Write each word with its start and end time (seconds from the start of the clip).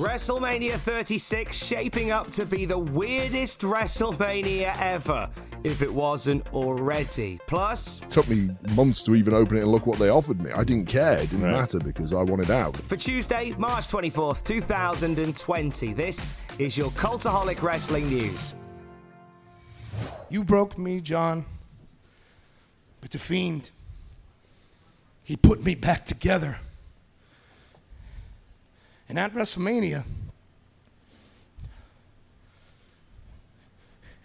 WrestleMania 0.00 0.78
36 0.78 1.54
shaping 1.54 2.10
up 2.10 2.30
to 2.30 2.46
be 2.46 2.64
the 2.64 2.78
weirdest 2.78 3.60
WrestleMania 3.60 4.74
ever, 4.80 5.28
if 5.62 5.82
it 5.82 5.92
wasn't 5.92 6.50
already. 6.54 7.38
Plus, 7.46 8.00
took 8.08 8.26
me 8.26 8.48
months 8.74 9.02
to 9.02 9.14
even 9.14 9.34
open 9.34 9.58
it 9.58 9.60
and 9.60 9.70
look 9.70 9.86
what 9.86 9.98
they 9.98 10.08
offered 10.08 10.40
me. 10.40 10.50
I 10.52 10.64
didn't 10.64 10.86
care. 10.86 11.18
It 11.18 11.28
didn't 11.28 11.42
matter 11.42 11.78
because 11.78 12.14
I 12.14 12.22
wanted 12.22 12.50
out. 12.50 12.78
for 12.78 12.96
Tuesday, 12.96 13.54
March 13.58 13.88
24th, 13.88 14.42
2020, 14.42 15.92
this 15.92 16.34
is 16.58 16.78
your 16.78 16.88
Cultaholic 16.92 17.60
Wrestling 17.60 18.08
News. 18.08 18.54
You 20.30 20.44
broke 20.44 20.78
me, 20.78 21.02
John. 21.02 21.44
But 23.02 23.10
the 23.10 23.18
fiend, 23.18 23.68
he 25.24 25.36
put 25.36 25.62
me 25.62 25.74
back 25.74 26.06
together. 26.06 26.58
And 29.10 29.18
at 29.18 29.34
WrestleMania, 29.34 30.04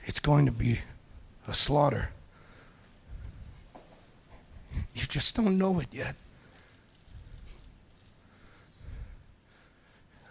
it's 0.06 0.20
going 0.20 0.46
to 0.46 0.52
be 0.52 0.78
a 1.48 1.56
slaughter. 1.56 2.12
You 4.94 5.08
just 5.08 5.36
don't 5.36 5.58
know 5.58 5.80
it 5.80 5.88
yet. 5.92 6.16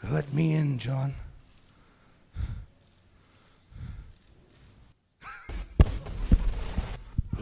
Let 0.09 0.33
me 0.33 0.55
in, 0.55 0.79
John. 0.79 1.15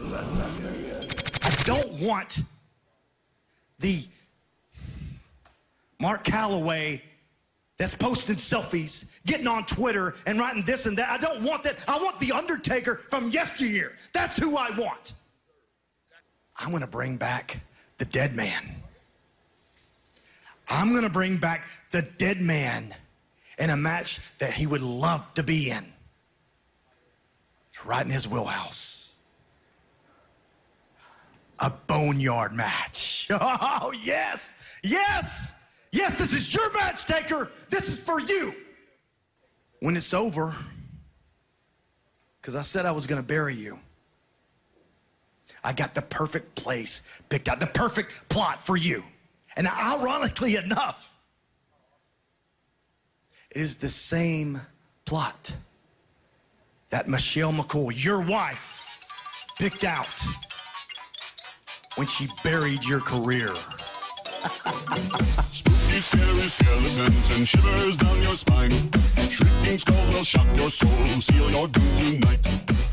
I 0.01 1.61
don't 1.63 1.91
want 2.01 2.39
the 3.77 4.03
Mark 5.99 6.23
Calaway 6.23 7.01
that's 7.77 7.95
posting 7.95 8.35
selfies, 8.35 9.05
getting 9.25 9.47
on 9.47 9.65
Twitter 9.65 10.15
and 10.25 10.39
writing 10.39 10.63
this 10.63 10.85
and 10.85 10.97
that. 10.97 11.09
I 11.09 11.17
don't 11.17 11.43
want 11.43 11.63
that. 11.63 11.83
I 11.87 11.97
want 11.97 12.19
the 12.19 12.31
Undertaker 12.31 12.95
from 12.95 13.29
yesteryear. 13.29 13.93
That's 14.13 14.37
who 14.37 14.57
I 14.57 14.69
want. 14.71 15.13
I 16.59 16.69
want 16.69 16.83
to 16.83 16.89
bring 16.89 17.17
back 17.17 17.57
the 17.97 18.05
dead 18.05 18.35
man. 18.35 18.75
I'm 20.69 20.91
going 20.91 21.03
to 21.03 21.09
bring 21.09 21.37
back 21.37 21.67
the 21.91 22.03
dead 22.03 22.39
man 22.41 22.93
in 23.57 23.69
a 23.69 23.77
match 23.77 24.19
that 24.39 24.53
he 24.53 24.67
would 24.67 24.81
love 24.81 25.33
to 25.33 25.43
be 25.43 25.69
in. 25.69 25.85
Right 27.85 28.05
in 28.05 28.11
his 28.11 28.27
wheelhouse 28.27 29.03
a 31.63 31.69
boneyard 31.87 32.53
match. 32.53 33.27
Oh, 33.31 33.93
yes, 34.03 34.53
yes, 34.83 35.52
yes, 35.93 36.17
this 36.17 36.33
is 36.33 36.53
your 36.53 36.69
match, 36.73 37.05
Taker. 37.05 37.49
This 37.69 37.87
is 37.87 37.97
for 37.97 38.19
you. 38.19 38.53
When 39.79 39.95
it's 39.95 40.13
over, 40.13 40.53
because 42.41 42.55
I 42.55 42.63
said 42.63 42.85
I 42.85 42.91
was 42.91 43.07
going 43.07 43.21
to 43.21 43.27
bury 43.27 43.55
you, 43.55 43.79
I 45.63 45.71
got 45.71 45.95
the 45.95 46.01
perfect 46.01 46.55
place 46.55 47.01
picked 47.29 47.47
out, 47.47 47.61
the 47.61 47.67
perfect 47.67 48.27
plot 48.27 48.65
for 48.65 48.75
you. 48.75 49.03
And 49.55 49.67
ironically 49.67 50.55
enough, 50.57 51.15
it 53.51 53.61
is 53.61 53.75
the 53.75 53.89
same 53.89 54.59
plot 55.05 55.55
that 56.89 57.07
Michelle 57.07 57.53
McCool, 57.53 57.91
your 57.95 58.21
wife, 58.21 58.81
picked 59.59 59.83
out 59.83 60.21
when 61.95 62.07
she 62.07 62.27
buried 62.43 62.83
your 62.83 62.99
career. 62.99 63.53
Spooky, 64.43 65.99
scary 66.01 66.47
skeletons 66.49 67.37
and 67.37 67.47
shivers 67.47 67.97
down 67.97 68.21
your 68.23 68.35
spine. 68.35 68.71
Shrieking 69.29 69.77
skulls 69.77 70.13
will 70.13 70.23
shock 70.23 70.47
your 70.57 70.69
soul, 70.69 70.89
seal 71.21 71.49
your 71.49 71.67
doom 71.67 72.19
tonight. 72.19 72.45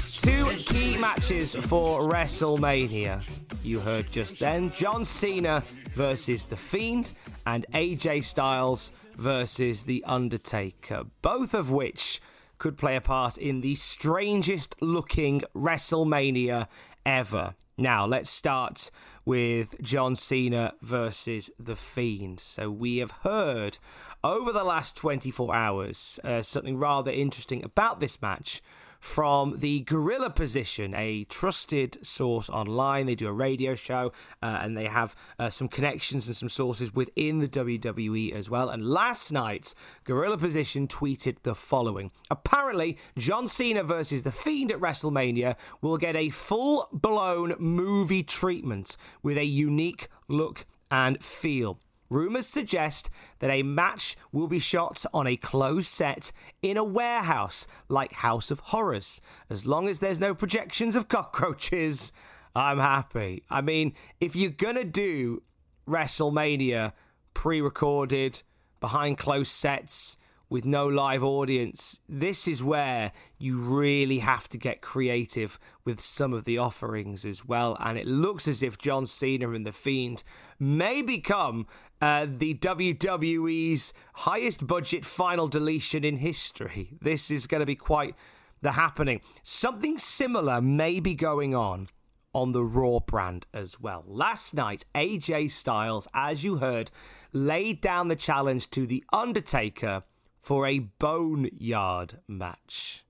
Two 0.08 0.44
key 0.44 0.96
matches 0.98 1.56
for 1.56 2.02
WrestleMania. 2.02 3.26
You 3.64 3.80
heard 3.80 4.12
just 4.12 4.38
then 4.38 4.70
John 4.72 5.04
Cena 5.04 5.64
versus 5.94 6.46
The 6.46 6.56
Fiend 6.56 7.12
and 7.46 7.66
AJ 7.74 8.24
Styles 8.24 8.92
versus 9.16 9.84
The 9.84 10.04
Undertaker, 10.06 11.04
both 11.20 11.52
of 11.52 11.72
which 11.72 12.20
could 12.58 12.76
play 12.78 12.94
a 12.94 13.00
part 13.00 13.38
in 13.38 13.60
the 13.60 13.74
strangest 13.74 14.76
looking 14.80 15.42
WrestleMania 15.56 16.68
ever. 17.04 17.54
Now, 17.76 18.04
let's 18.04 18.28
start 18.28 18.90
with 19.30 19.80
John 19.80 20.16
Cena 20.16 20.74
versus 20.82 21.52
The 21.56 21.76
Fiend. 21.76 22.40
So, 22.40 22.68
we 22.68 22.96
have 22.96 23.12
heard 23.22 23.78
over 24.24 24.50
the 24.50 24.64
last 24.64 24.96
24 24.96 25.54
hours 25.54 26.18
uh, 26.24 26.42
something 26.42 26.76
rather 26.76 27.12
interesting 27.12 27.62
about 27.62 28.00
this 28.00 28.20
match 28.20 28.60
from 29.00 29.58
the 29.58 29.80
Gorilla 29.80 30.30
Position, 30.30 30.94
a 30.94 31.24
trusted 31.24 32.04
source 32.04 32.48
online. 32.50 33.06
They 33.06 33.14
do 33.14 33.28
a 33.28 33.32
radio 33.32 33.74
show 33.74 34.12
uh, 34.42 34.60
and 34.62 34.76
they 34.76 34.86
have 34.86 35.16
uh, 35.38 35.50
some 35.50 35.68
connections 35.68 36.26
and 36.26 36.36
some 36.36 36.48
sources 36.48 36.94
within 36.94 37.40
the 37.40 37.48
WWE 37.48 38.32
as 38.34 38.50
well. 38.50 38.68
And 38.68 38.84
last 38.84 39.32
night, 39.32 39.74
Gorilla 40.04 40.38
Position 40.38 40.86
tweeted 40.86 41.36
the 41.42 41.54
following 41.54 42.12
Apparently, 42.30 42.98
John 43.16 43.48
Cena 43.48 43.82
versus 43.82 44.22
The 44.22 44.32
Fiend 44.32 44.70
at 44.70 44.78
WrestleMania 44.78 45.56
will 45.80 45.96
get 45.96 46.14
a 46.14 46.30
full 46.30 46.88
blown 46.92 47.54
movie 47.58 48.22
treatment 48.22 48.96
with 49.22 49.38
a 49.38 49.44
unique 49.44 50.08
look 50.28 50.66
and 50.90 51.22
feel. 51.24 51.78
Rumours 52.10 52.46
suggest 52.46 53.08
that 53.38 53.50
a 53.50 53.62
match 53.62 54.16
will 54.32 54.48
be 54.48 54.58
shot 54.58 55.06
on 55.14 55.26
a 55.26 55.36
closed 55.36 55.86
set 55.86 56.32
in 56.60 56.76
a 56.76 56.84
warehouse 56.84 57.68
like 57.88 58.12
House 58.14 58.50
of 58.50 58.58
Horrors. 58.60 59.22
As 59.48 59.64
long 59.64 59.88
as 59.88 60.00
there's 60.00 60.20
no 60.20 60.34
projections 60.34 60.96
of 60.96 61.08
cockroaches, 61.08 62.12
I'm 62.54 62.78
happy. 62.78 63.44
I 63.48 63.60
mean, 63.60 63.94
if 64.20 64.34
you're 64.34 64.50
gonna 64.50 64.84
do 64.84 65.42
WrestleMania 65.88 66.92
pre 67.32 67.60
recorded, 67.60 68.42
behind 68.80 69.18
closed 69.18 69.52
sets, 69.52 70.16
with 70.50 70.64
no 70.64 70.86
live 70.86 71.22
audience, 71.22 72.00
this 72.08 72.48
is 72.48 72.62
where 72.62 73.12
you 73.38 73.56
really 73.56 74.18
have 74.18 74.48
to 74.48 74.58
get 74.58 74.82
creative 74.82 75.58
with 75.84 76.00
some 76.00 76.34
of 76.34 76.44
the 76.44 76.58
offerings 76.58 77.24
as 77.24 77.44
well. 77.44 77.76
And 77.80 77.96
it 77.96 78.06
looks 78.06 78.48
as 78.48 78.62
if 78.62 78.76
John 78.76 79.06
Cena 79.06 79.50
and 79.52 79.64
The 79.64 79.72
Fiend 79.72 80.24
may 80.58 81.00
become 81.00 81.68
uh, 82.02 82.26
the 82.28 82.54
WWE's 82.54 83.94
highest 84.14 84.66
budget 84.66 85.04
final 85.04 85.46
deletion 85.46 86.04
in 86.04 86.16
history. 86.16 86.90
This 87.00 87.30
is 87.30 87.46
going 87.46 87.60
to 87.60 87.66
be 87.66 87.76
quite 87.76 88.14
the 88.60 88.72
happening. 88.72 89.20
Something 89.42 89.98
similar 89.98 90.60
may 90.60 91.00
be 91.00 91.14
going 91.14 91.54
on 91.54 91.88
on 92.34 92.52
the 92.52 92.62
Raw 92.62 93.00
brand 93.00 93.46
as 93.52 93.80
well. 93.80 94.04
Last 94.06 94.54
night, 94.54 94.84
AJ 94.94 95.50
Styles, 95.50 96.08
as 96.14 96.44
you 96.44 96.56
heard, 96.56 96.90
laid 97.32 97.80
down 97.80 98.08
the 98.08 98.16
challenge 98.16 98.70
to 98.70 98.86
The 98.86 99.04
Undertaker 99.12 100.02
for 100.40 100.66
a 100.66 100.78
boneyard 100.78 102.18
match. 102.26 103.04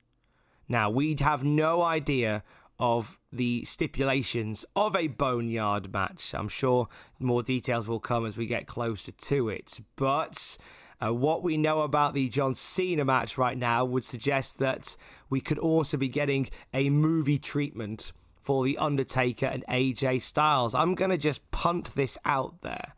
Now, 0.68 0.90
we'd 0.90 1.20
have 1.20 1.42
no 1.44 1.82
idea 1.82 2.42
of 2.78 3.18
the 3.32 3.64
stipulations 3.64 4.64
of 4.74 4.96
a 4.96 5.06
boneyard 5.06 5.92
match. 5.92 6.34
I'm 6.34 6.48
sure 6.48 6.88
more 7.18 7.42
details 7.42 7.88
will 7.88 8.00
come 8.00 8.26
as 8.26 8.36
we 8.36 8.46
get 8.46 8.66
closer 8.66 9.12
to 9.12 9.48
it. 9.48 9.80
But 9.96 10.58
uh, 11.00 11.14
what 11.14 11.42
we 11.42 11.56
know 11.56 11.82
about 11.82 12.14
the 12.14 12.28
John 12.28 12.54
Cena 12.54 13.04
match 13.04 13.38
right 13.38 13.56
now 13.56 13.84
would 13.84 14.04
suggest 14.04 14.58
that 14.58 14.96
we 15.28 15.40
could 15.40 15.58
also 15.58 15.96
be 15.96 16.08
getting 16.08 16.48
a 16.74 16.90
movie 16.90 17.38
treatment 17.38 18.12
for 18.40 18.64
The 18.64 18.78
Undertaker 18.78 19.46
and 19.46 19.64
AJ 19.68 20.22
Styles. 20.22 20.74
I'm 20.74 20.94
going 20.94 21.10
to 21.10 21.18
just 21.18 21.50
punt 21.50 21.94
this 21.94 22.18
out 22.24 22.62
there. 22.62 22.94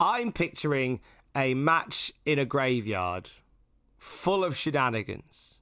I'm 0.00 0.32
picturing 0.32 1.00
a 1.36 1.54
match 1.54 2.12
in 2.24 2.38
a 2.38 2.44
graveyard 2.44 3.30
full 4.06 4.44
of 4.44 4.56
shenanigans. 4.56 5.60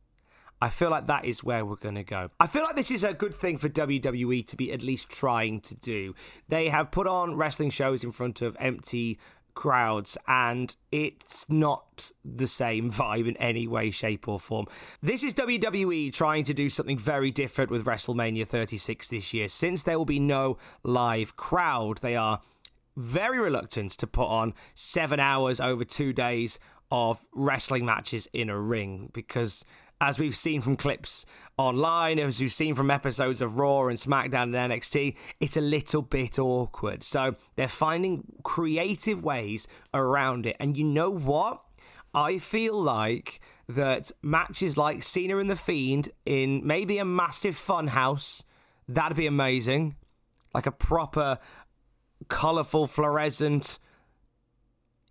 I 0.60 0.68
feel 0.68 0.90
like 0.90 1.06
that 1.08 1.24
is 1.24 1.42
where 1.42 1.64
we're 1.64 1.76
going 1.76 1.96
to 1.96 2.04
go. 2.04 2.28
I 2.38 2.46
feel 2.46 2.62
like 2.62 2.76
this 2.76 2.90
is 2.90 3.02
a 3.02 3.12
good 3.12 3.34
thing 3.34 3.58
for 3.58 3.68
WWE 3.68 4.46
to 4.46 4.56
be 4.56 4.72
at 4.72 4.82
least 4.82 5.10
trying 5.10 5.60
to 5.62 5.74
do. 5.74 6.14
They 6.48 6.68
have 6.68 6.90
put 6.90 7.06
on 7.06 7.36
wrestling 7.36 7.70
shows 7.70 8.04
in 8.04 8.12
front 8.12 8.42
of 8.42 8.56
empty 8.60 9.18
crowds 9.54 10.18
and 10.26 10.74
it's 10.90 11.48
not 11.48 12.10
the 12.24 12.46
same 12.46 12.90
vibe 12.90 13.28
in 13.28 13.36
any 13.38 13.66
way 13.66 13.90
shape 13.90 14.28
or 14.28 14.38
form. 14.38 14.66
This 15.02 15.22
is 15.22 15.34
WWE 15.34 16.12
trying 16.12 16.44
to 16.44 16.54
do 16.54 16.68
something 16.68 16.98
very 16.98 17.30
different 17.30 17.70
with 17.70 17.84
WrestleMania 17.84 18.46
36 18.46 19.08
this 19.08 19.32
year 19.32 19.48
since 19.48 19.82
there 19.82 19.98
will 19.98 20.04
be 20.04 20.18
no 20.18 20.58
live 20.82 21.36
crowd. 21.36 21.98
They 21.98 22.16
are 22.16 22.40
very 22.96 23.38
reluctant 23.40 23.90
to 23.92 24.06
put 24.06 24.26
on 24.26 24.54
7 24.74 25.18
hours 25.18 25.60
over 25.60 25.84
2 25.84 26.12
days 26.12 26.58
of 26.94 27.26
wrestling 27.32 27.84
matches 27.84 28.28
in 28.32 28.48
a 28.48 28.56
ring 28.56 29.10
because 29.12 29.64
as 30.00 30.16
we've 30.16 30.36
seen 30.36 30.60
from 30.60 30.76
clips 30.76 31.26
online, 31.58 32.20
as 32.20 32.40
we've 32.40 32.52
seen 32.52 32.76
from 32.76 32.88
episodes 32.88 33.40
of 33.40 33.56
Raw 33.56 33.88
and 33.88 33.98
SmackDown 33.98 34.54
and 34.56 34.70
NXT, 34.70 35.16
it's 35.40 35.56
a 35.56 35.60
little 35.60 36.02
bit 36.02 36.38
awkward. 36.38 37.02
So 37.02 37.34
they're 37.56 37.66
finding 37.66 38.22
creative 38.44 39.24
ways 39.24 39.66
around 39.92 40.46
it. 40.46 40.54
And 40.60 40.76
you 40.76 40.84
know 40.84 41.10
what? 41.10 41.64
I 42.14 42.38
feel 42.38 42.80
like 42.80 43.40
that 43.68 44.12
matches 44.22 44.76
like 44.76 45.02
Cena 45.02 45.38
and 45.38 45.50
The 45.50 45.56
Fiend 45.56 46.10
in 46.24 46.64
maybe 46.64 46.98
a 46.98 47.04
massive 47.04 47.56
fun 47.56 47.88
house, 47.88 48.44
that'd 48.86 49.16
be 49.16 49.26
amazing. 49.26 49.96
Like 50.54 50.66
a 50.66 50.72
proper, 50.72 51.40
colourful, 52.28 52.86
fluorescent, 52.86 53.80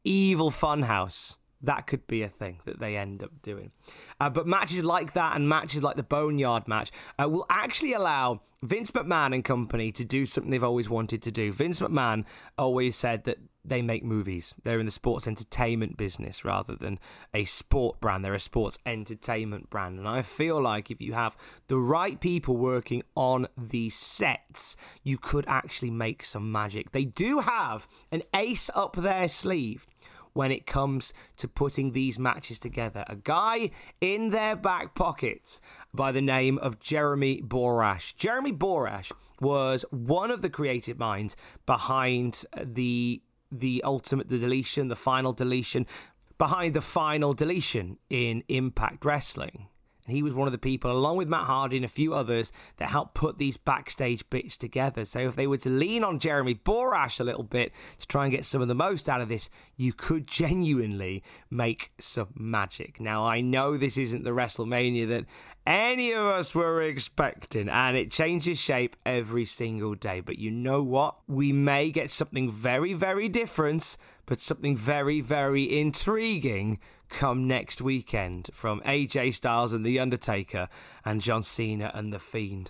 evil 0.05 0.49
fun 0.49 0.83
house 0.83 1.37
that 1.63 1.87
could 1.87 2.05
be 2.07 2.21
a 2.21 2.29
thing 2.29 2.59
that 2.65 2.79
they 2.79 2.97
end 2.97 3.23
up 3.23 3.31
doing. 3.41 3.71
Uh, 4.19 4.29
but 4.29 4.45
matches 4.45 4.83
like 4.83 5.13
that 5.13 5.35
and 5.35 5.47
matches 5.47 5.81
like 5.81 5.95
the 5.95 6.03
Boneyard 6.03 6.67
match 6.67 6.91
uh, 7.17 7.27
will 7.27 7.45
actually 7.49 7.93
allow 7.93 8.41
Vince 8.61 8.91
McMahon 8.91 9.33
and 9.33 9.43
company 9.43 9.91
to 9.91 10.05
do 10.05 10.25
something 10.25 10.51
they've 10.51 10.63
always 10.63 10.89
wanted 10.89 11.21
to 11.23 11.31
do. 11.31 11.51
Vince 11.51 11.79
McMahon 11.79 12.25
always 12.57 12.95
said 12.95 13.23
that 13.25 13.37
they 13.65 13.81
make 13.81 14.03
movies. 14.03 14.57
They're 14.63 14.79
in 14.79 14.85
the 14.85 14.91
sports 14.91 15.27
entertainment 15.27 15.95
business 15.97 16.43
rather 16.43 16.75
than 16.75 16.99
a 17.33 17.45
sport 17.45 17.99
brand. 18.01 18.23
They're 18.23 18.33
a 18.33 18.39
sports 18.39 18.77
entertainment 18.85 19.69
brand. 19.69 19.99
And 19.99 20.07
I 20.07 20.21
feel 20.21 20.61
like 20.61 20.91
if 20.91 21.01
you 21.01 21.13
have 21.13 21.35
the 21.67 21.77
right 21.77 22.19
people 22.19 22.57
working 22.57 23.03
on 23.15 23.47
the 23.57 23.89
sets, 23.89 24.75
you 25.01 25.17
could 25.17 25.45
actually 25.47 25.91
make 25.91 26.23
some 26.23 26.51
magic. 26.51 26.91
They 26.91 27.05
do 27.05 27.39
have 27.39 27.87
an 28.11 28.23
ace 28.33 28.69
up 28.75 28.95
their 28.95 29.27
sleeve 29.27 29.87
when 30.33 30.51
it 30.51 30.65
comes 30.65 31.13
to 31.37 31.47
putting 31.47 31.91
these 31.91 32.19
matches 32.19 32.59
together. 32.59 33.03
A 33.07 33.15
guy 33.15 33.71
in 34.01 34.31
their 34.31 34.55
back 34.55 34.95
pocket 34.95 35.59
by 35.93 36.11
the 36.11 36.21
name 36.21 36.57
of 36.59 36.79
Jeremy 36.79 37.41
Borash. 37.41 38.15
Jeremy 38.15 38.51
Borash 38.51 39.11
was 39.39 39.85
one 39.91 40.31
of 40.31 40.41
the 40.41 40.49
creative 40.49 40.99
minds 40.99 41.35
behind 41.65 42.45
uh, 42.53 42.63
the 42.65 43.21
the 43.51 43.83
ultimate 43.83 44.29
the 44.29 44.39
deletion, 44.39 44.87
the 44.87 44.95
final 44.95 45.31
deletion, 45.31 45.85
behind 46.39 46.73
the 46.73 46.81
final 46.81 47.33
deletion 47.33 47.97
in 48.09 48.43
Impact 48.47 49.05
Wrestling. 49.05 49.67
And 50.05 50.15
he 50.15 50.23
was 50.23 50.33
one 50.33 50.47
of 50.47 50.51
the 50.51 50.57
people, 50.57 50.91
along 50.91 51.17
with 51.17 51.29
Matt 51.29 51.45
Hardy 51.45 51.77
and 51.77 51.85
a 51.85 51.89
few 51.89 52.13
others, 52.13 52.51
that 52.77 52.89
helped 52.89 53.13
put 53.13 53.37
these 53.37 53.57
backstage 53.57 54.29
bits 54.29 54.57
together. 54.57 55.05
So 55.05 55.19
if 55.19 55.35
they 55.35 55.47
were 55.47 55.57
to 55.57 55.69
lean 55.69 56.03
on 56.03 56.19
Jeremy 56.19 56.55
Borash 56.55 57.19
a 57.19 57.23
little 57.23 57.43
bit 57.43 57.71
to 57.99 58.07
try 58.07 58.25
and 58.25 58.31
get 58.33 58.45
some 58.45 58.61
of 58.61 58.67
the 58.67 58.75
most 58.75 59.07
out 59.07 59.21
of 59.21 59.29
this, 59.29 59.49
you 59.77 59.93
could 59.93 60.27
genuinely 60.27 61.23
make 61.49 61.91
some 61.99 62.29
magic. 62.35 62.99
Now, 62.99 63.25
I 63.25 63.41
know 63.41 63.77
this 63.77 63.97
isn't 63.97 64.23
the 64.23 64.31
WrestleMania 64.31 65.07
that 65.07 65.25
any 65.65 66.11
of 66.11 66.25
us 66.25 66.53
were 66.53 66.81
expecting, 66.81 67.69
and 67.69 67.95
it 67.95 68.11
changes 68.11 68.59
shape 68.59 68.97
every 69.05 69.45
single 69.45 69.95
day. 69.95 70.19
But 70.19 70.37
you 70.37 70.51
know 70.51 70.83
what? 70.83 71.15
We 71.27 71.53
may 71.53 71.91
get 71.91 72.11
something 72.11 72.51
very, 72.51 72.93
very 72.93 73.29
different, 73.29 73.97
but 74.25 74.39
something 74.39 74.77
very, 74.77 75.21
very 75.21 75.79
intriguing 75.79 76.79
come 77.09 77.47
next 77.47 77.81
weekend 77.81 78.49
from 78.53 78.81
AJ 78.81 79.35
Styles 79.35 79.73
and 79.73 79.85
The 79.85 79.99
Undertaker 79.99 80.67
and 81.05 81.21
John 81.21 81.43
Cena 81.43 81.91
and 81.93 82.11
The 82.11 82.19
Fiend. 82.19 82.69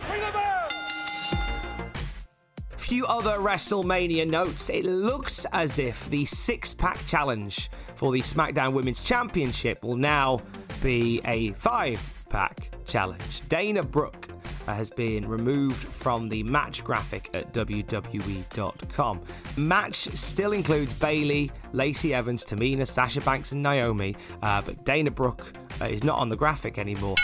Few 2.78 3.06
other 3.06 3.38
WrestleMania 3.38 4.28
notes. 4.28 4.70
It 4.70 4.84
looks 4.84 5.46
as 5.54 5.80
if 5.80 6.10
the 6.10 6.26
six 6.26 6.74
pack 6.74 6.98
challenge 7.08 7.72
for 7.96 8.12
the 8.12 8.20
SmackDown 8.20 8.74
Women's 8.74 9.04
Championship 9.04 9.82
will 9.84 9.96
now 9.96 10.42
be 10.82 11.22
a 11.24 11.54
five 11.54 12.02
pack 12.30 12.70
challenge. 12.86 13.48
Dana 13.48 13.84
Brooke 13.84 14.28
has 14.72 14.90
been 14.90 15.28
removed 15.28 15.78
from 15.78 16.30
the 16.30 16.44
match 16.44 16.84
graphic 16.84 17.30
at 17.34 17.54
WWE.com. 17.54 19.22
Match 19.58 19.96
still 19.96 20.54
includes 20.54 20.94
Bayley, 20.94 21.52
Lacey 21.72 22.14
Evans, 22.14 22.46
Tamina, 22.46 22.88
Sasha 22.88 23.22
Banks, 23.22 23.52
and 23.52 23.62
Naomi, 23.62 24.16
uh, 24.42 24.62
but 24.62 24.84
Dana 24.86 25.12
Brooke 25.12 25.54
uh, 25.82 25.86
is 25.86 26.04
not 26.04 26.20
on 26.20 26.30
the 26.30 26.38
graphic 26.38 26.78
anymore. 26.78 27.16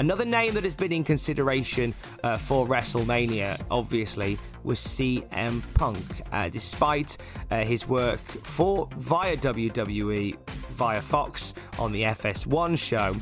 Another 0.00 0.24
name 0.24 0.54
that 0.54 0.64
has 0.64 0.74
been 0.74 0.92
in 0.92 1.04
consideration 1.04 1.92
uh, 2.24 2.38
for 2.38 2.66
WrestleMania, 2.66 3.62
obviously, 3.70 4.38
was 4.64 4.78
CM 4.78 5.62
Punk. 5.74 6.22
Uh, 6.32 6.48
despite 6.48 7.18
uh, 7.50 7.64
his 7.64 7.86
work 7.86 8.18
for 8.20 8.88
via 8.96 9.36
WWE, 9.36 10.38
via 10.48 11.02
Fox 11.02 11.52
on 11.78 11.92
the 11.92 12.04
FS1 12.04 12.78
show, 12.78 13.14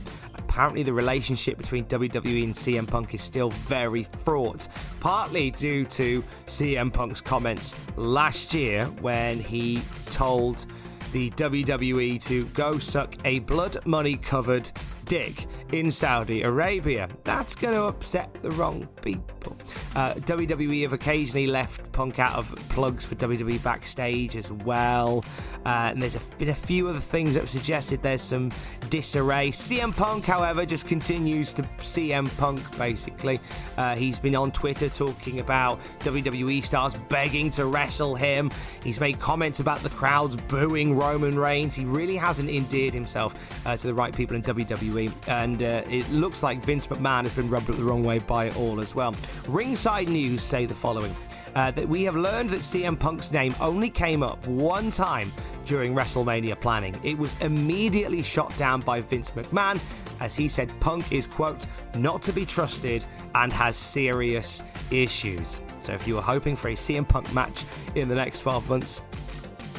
apparently 0.48 0.82
the 0.82 0.92
relationship 0.92 1.58
between 1.58 1.84
WWE 1.84 2.42
and 2.42 2.54
CM 2.54 2.88
Punk 2.88 3.14
is 3.14 3.22
still 3.22 3.50
very 3.50 4.04
fraught, 4.04 4.66
partly 4.98 5.50
due 5.50 5.84
to 5.84 6.24
CM 6.46 6.92
Punk's 6.92 7.20
comments 7.20 7.76
last 7.96 8.54
year 8.54 8.86
when 9.00 9.38
he 9.38 9.82
told 10.06 10.64
the 11.12 11.30
WWE 11.32 12.22
to 12.24 12.44
go 12.46 12.78
suck 12.78 13.14
a 13.24 13.40
blood 13.40 13.84
money 13.86 14.16
covered 14.16 14.70
dick 15.04 15.46
in 15.72 15.90
Saudi 15.90 16.42
Arabia. 16.42 17.08
That's 17.24 17.54
going 17.54 17.74
to 17.74 17.84
upset 17.84 18.32
the 18.42 18.50
wrong 18.52 18.88
people. 19.02 19.56
Uh, 19.94 20.14
WWE 20.14 20.82
have 20.82 20.92
occasionally 20.92 21.46
left 21.46 21.90
Punk 21.92 22.18
out 22.18 22.36
of 22.36 22.54
plugs 22.68 23.04
for 23.04 23.14
WWE 23.16 23.62
backstage 23.62 24.36
as 24.36 24.50
well. 24.50 25.24
Uh, 25.66 25.90
and 25.90 26.00
there's 26.00 26.16
a, 26.16 26.20
been 26.38 26.48
a 26.50 26.54
few 26.54 26.88
other 26.88 27.00
things 27.00 27.34
that 27.34 27.40
have 27.40 27.50
suggested 27.50 28.02
there's 28.02 28.22
some 28.22 28.50
disarray. 28.88 29.50
CM 29.50 29.94
Punk, 29.94 30.24
however, 30.24 30.64
just 30.64 30.86
continues 30.86 31.52
to 31.52 31.62
CM 31.78 32.34
Punk 32.38 32.60
basically. 32.78 33.40
Uh, 33.76 33.94
he's 33.94 34.18
been 34.18 34.34
on 34.34 34.50
Twitter 34.52 34.88
talking 34.88 35.40
about 35.40 35.80
WWE 36.00 36.62
stars 36.64 36.94
begging 37.08 37.50
to 37.50 37.66
wrestle 37.66 38.14
him. 38.14 38.50
He's 38.82 39.00
made 39.00 39.18
comments 39.18 39.60
about 39.60 39.80
the 39.80 39.90
crowds 39.90 40.36
booing 40.36 40.96
Roman 40.96 41.38
Reigns. 41.38 41.74
He 41.74 41.84
really 41.84 42.16
hasn't 42.16 42.48
endeared 42.48 42.94
himself 42.94 43.66
uh, 43.66 43.76
to 43.76 43.86
the 43.86 43.94
right 43.94 44.14
people 44.14 44.36
in 44.36 44.42
WWE. 44.42 45.12
And 45.28 45.57
uh, 45.62 45.82
it 45.88 46.08
looks 46.10 46.42
like 46.42 46.62
Vince 46.62 46.86
McMahon 46.86 47.22
has 47.24 47.34
been 47.34 47.48
rubbed 47.48 47.70
up 47.70 47.76
the 47.76 47.84
wrong 47.84 48.04
way 48.04 48.18
by 48.18 48.46
it 48.46 48.56
all 48.56 48.80
as 48.80 48.94
well. 48.94 49.14
Ringside 49.46 50.08
News 50.08 50.42
say 50.42 50.66
the 50.66 50.74
following. 50.74 51.14
Uh, 51.54 51.70
that 51.72 51.88
we 51.88 52.04
have 52.04 52.14
learned 52.14 52.50
that 52.50 52.60
CM 52.60 52.96
Punk's 52.96 53.32
name 53.32 53.54
only 53.60 53.90
came 53.90 54.22
up 54.22 54.46
one 54.46 54.90
time 54.90 55.32
during 55.64 55.94
WrestleMania 55.94 56.60
planning. 56.60 56.94
It 57.02 57.18
was 57.18 57.34
immediately 57.40 58.22
shot 58.22 58.56
down 58.56 58.80
by 58.80 59.00
Vince 59.00 59.30
McMahon 59.32 59.80
as 60.20 60.34
he 60.34 60.48
said 60.48 60.72
Punk 60.80 61.12
is, 61.12 61.26
quote, 61.26 61.66
not 61.96 62.22
to 62.22 62.32
be 62.32 62.44
trusted 62.44 63.04
and 63.34 63.52
has 63.52 63.76
serious 63.76 64.62
issues. 64.90 65.60
So 65.80 65.92
if 65.92 66.06
you 66.06 66.16
were 66.16 66.22
hoping 66.22 66.56
for 66.56 66.68
a 66.68 66.74
CM 66.74 67.08
Punk 67.08 67.32
match 67.32 67.64
in 67.94 68.08
the 68.08 68.14
next 68.14 68.40
12 68.40 68.68
months, 68.68 69.02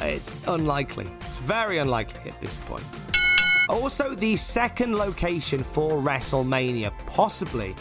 it's 0.01 0.47
unlikely. 0.47 1.07
It's 1.21 1.35
very 1.35 1.79
unlikely 1.79 2.31
at 2.31 2.39
this 2.39 2.57
point. 2.65 2.85
Also, 3.69 4.15
the 4.15 4.35
second 4.35 4.95
location 4.95 5.63
for 5.63 6.01
WrestleMania 6.01 6.91
possibly 7.05 7.75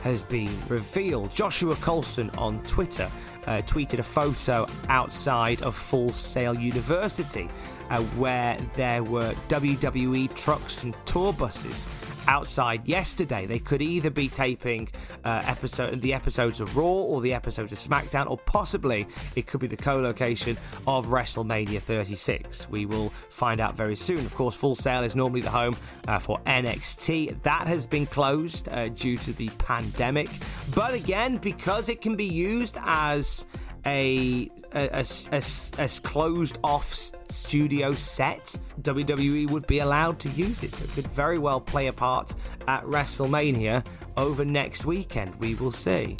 has 0.00 0.24
been 0.24 0.50
revealed. 0.68 1.34
Joshua 1.34 1.76
Colson 1.76 2.30
on 2.38 2.62
Twitter 2.62 3.10
uh, 3.46 3.58
tweeted 3.58 3.98
a 3.98 4.02
photo 4.02 4.66
outside 4.88 5.62
of 5.62 5.74
Full 5.74 6.12
Sail 6.12 6.58
University 6.58 7.48
uh, 7.90 8.02
where 8.16 8.56
there 8.74 9.04
were 9.04 9.32
WWE 9.48 10.34
trucks 10.34 10.82
and 10.84 10.96
tour 11.04 11.34
buses 11.34 11.88
outside 12.26 12.86
yesterday. 12.86 13.46
They 13.46 13.58
could 13.58 13.82
either 13.82 14.10
be 14.10 14.28
taping 14.28 14.88
uh, 15.24 15.42
episode 15.46 16.00
the 16.00 16.12
episodes 16.12 16.60
of 16.60 16.76
Raw 16.76 16.84
or 16.84 17.20
the 17.20 17.34
episodes 17.34 17.72
of 17.72 17.78
SmackDown, 17.78 18.30
or 18.30 18.38
possibly 18.38 19.06
it 19.36 19.46
could 19.46 19.60
be 19.60 19.66
the 19.66 19.76
co-location 19.76 20.56
of 20.86 21.06
WrestleMania 21.06 21.80
36. 21.80 22.68
We 22.68 22.86
will 22.86 23.10
find 23.30 23.60
out 23.60 23.76
very 23.76 23.96
soon. 23.96 24.18
Of 24.18 24.34
course, 24.34 24.54
Full 24.54 24.74
Sail 24.74 25.02
is 25.02 25.16
normally 25.16 25.40
the 25.40 25.50
home 25.50 25.76
uh, 26.08 26.18
for 26.18 26.38
NXT. 26.46 27.42
That 27.42 27.66
has 27.66 27.86
been 27.86 28.06
closed 28.06 28.68
uh, 28.68 28.88
due 28.88 29.16
to 29.18 29.32
the 29.32 29.48
pandemic, 29.58 30.28
but 30.74 30.94
again, 30.94 31.38
because 31.38 31.88
it 31.88 32.00
can 32.00 32.16
be 32.16 32.24
used 32.24 32.76
as 32.80 33.46
a 33.86 34.50
a, 34.74 34.88
a, 34.92 35.04
a, 35.32 35.42
a 35.84 35.88
closed 36.02 36.58
off 36.64 36.92
studio 37.30 37.92
set, 37.92 38.56
WWE 38.82 39.50
would 39.50 39.66
be 39.66 39.78
allowed 39.78 40.18
to 40.20 40.28
use 40.30 40.62
it. 40.62 40.74
So 40.74 40.84
it 40.84 40.90
could 40.90 41.06
very 41.12 41.38
well 41.38 41.60
play 41.60 41.86
a 41.86 41.92
part 41.92 42.34
at 42.66 42.84
WrestleMania 42.84 43.84
over 44.16 44.44
next 44.44 44.84
weekend. 44.84 45.34
We 45.36 45.54
will 45.54 45.72
see. 45.72 46.16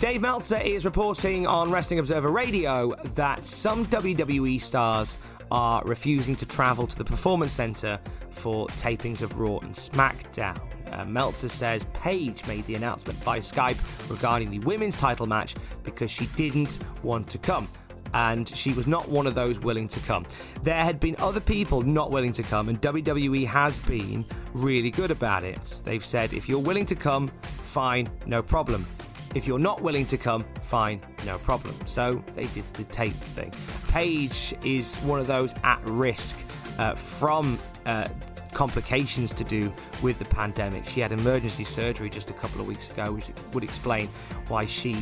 Dave 0.00 0.22
Meltzer 0.22 0.58
is 0.58 0.84
reporting 0.84 1.46
on 1.46 1.70
Wrestling 1.70 1.98
Observer 1.98 2.30
Radio 2.30 2.94
that 3.16 3.44
some 3.44 3.84
WWE 3.86 4.60
stars 4.60 5.18
are 5.50 5.82
refusing 5.84 6.36
to 6.36 6.46
travel 6.46 6.86
to 6.86 6.96
the 6.96 7.04
Performance 7.04 7.52
Center 7.52 8.00
for 8.30 8.66
tapings 8.68 9.20
of 9.20 9.38
Raw 9.38 9.58
and 9.58 9.74
SmackDown. 9.74 10.58
Uh, 10.90 11.04
Meltzer 11.04 11.48
says 11.48 11.84
Paige 11.92 12.46
made 12.46 12.64
the 12.66 12.74
announcement 12.74 13.22
by 13.24 13.38
Skype 13.40 13.78
regarding 14.10 14.50
the 14.50 14.58
women's 14.60 14.96
title 14.96 15.26
match 15.26 15.54
because 15.82 16.10
she 16.10 16.26
didn't 16.36 16.78
want 17.02 17.28
to 17.28 17.38
come. 17.38 17.68
And 18.14 18.48
she 18.48 18.72
was 18.72 18.86
not 18.86 19.08
one 19.08 19.26
of 19.26 19.34
those 19.34 19.60
willing 19.60 19.88
to 19.88 20.00
come. 20.00 20.26
There 20.62 20.82
had 20.82 21.00
been 21.00 21.16
other 21.18 21.40
people 21.40 21.82
not 21.82 22.10
willing 22.10 22.32
to 22.32 22.42
come, 22.42 22.68
and 22.68 22.80
WWE 22.80 23.46
has 23.46 23.78
been 23.80 24.24
really 24.52 24.90
good 24.90 25.10
about 25.10 25.44
it. 25.44 25.82
They've 25.84 26.04
said, 26.04 26.32
if 26.32 26.48
you're 26.48 26.58
willing 26.58 26.86
to 26.86 26.94
come, 26.94 27.28
fine, 27.28 28.08
no 28.26 28.42
problem. 28.42 28.86
If 29.34 29.46
you're 29.46 29.60
not 29.60 29.80
willing 29.80 30.06
to 30.06 30.18
come, 30.18 30.44
fine, 30.62 31.00
no 31.24 31.38
problem. 31.38 31.74
So 31.86 32.22
they 32.34 32.46
did 32.46 32.64
the 32.74 32.84
tape 32.84 33.12
thing. 33.12 33.52
Paige 33.88 34.54
is 34.64 34.98
one 35.00 35.20
of 35.20 35.28
those 35.28 35.54
at 35.62 35.80
risk 35.84 36.36
uh, 36.78 36.94
from 36.94 37.58
uh, 37.86 38.08
complications 38.52 39.32
to 39.32 39.44
do 39.44 39.72
with 40.02 40.18
the 40.18 40.24
pandemic. 40.24 40.84
She 40.86 41.00
had 41.00 41.12
emergency 41.12 41.64
surgery 41.64 42.10
just 42.10 42.30
a 42.30 42.32
couple 42.32 42.60
of 42.60 42.66
weeks 42.66 42.90
ago, 42.90 43.12
which 43.12 43.30
would 43.52 43.64
explain 43.64 44.08
why 44.48 44.66
she 44.66 44.96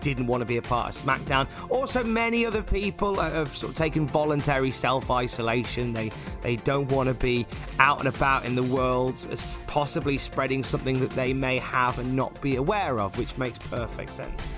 didn't 0.00 0.26
want 0.26 0.40
to 0.40 0.44
be 0.44 0.56
a 0.56 0.62
part 0.62 0.88
of 0.88 1.02
SmackDown. 1.02 1.48
Also, 1.70 2.02
many 2.02 2.46
other 2.46 2.62
people 2.62 3.20
have 3.20 3.48
sort 3.48 3.70
of 3.70 3.76
taken 3.76 4.06
voluntary 4.06 4.70
self 4.70 5.10
isolation. 5.10 5.92
They 5.92 6.10
they 6.42 6.56
don't 6.56 6.90
want 6.90 7.08
to 7.08 7.14
be 7.14 7.46
out 7.78 7.98
and 7.98 8.08
about 8.08 8.44
in 8.44 8.54
the 8.54 8.62
world, 8.62 9.26
as 9.30 9.46
possibly 9.66 10.18
spreading 10.18 10.62
something 10.62 11.00
that 11.00 11.10
they 11.10 11.32
may 11.32 11.58
have 11.58 11.98
and 11.98 12.14
not 12.14 12.40
be 12.40 12.56
aware 12.56 13.00
of, 13.00 13.16
which 13.18 13.36
makes 13.38 13.58
perfect 13.58 14.14
sense. 14.14 14.48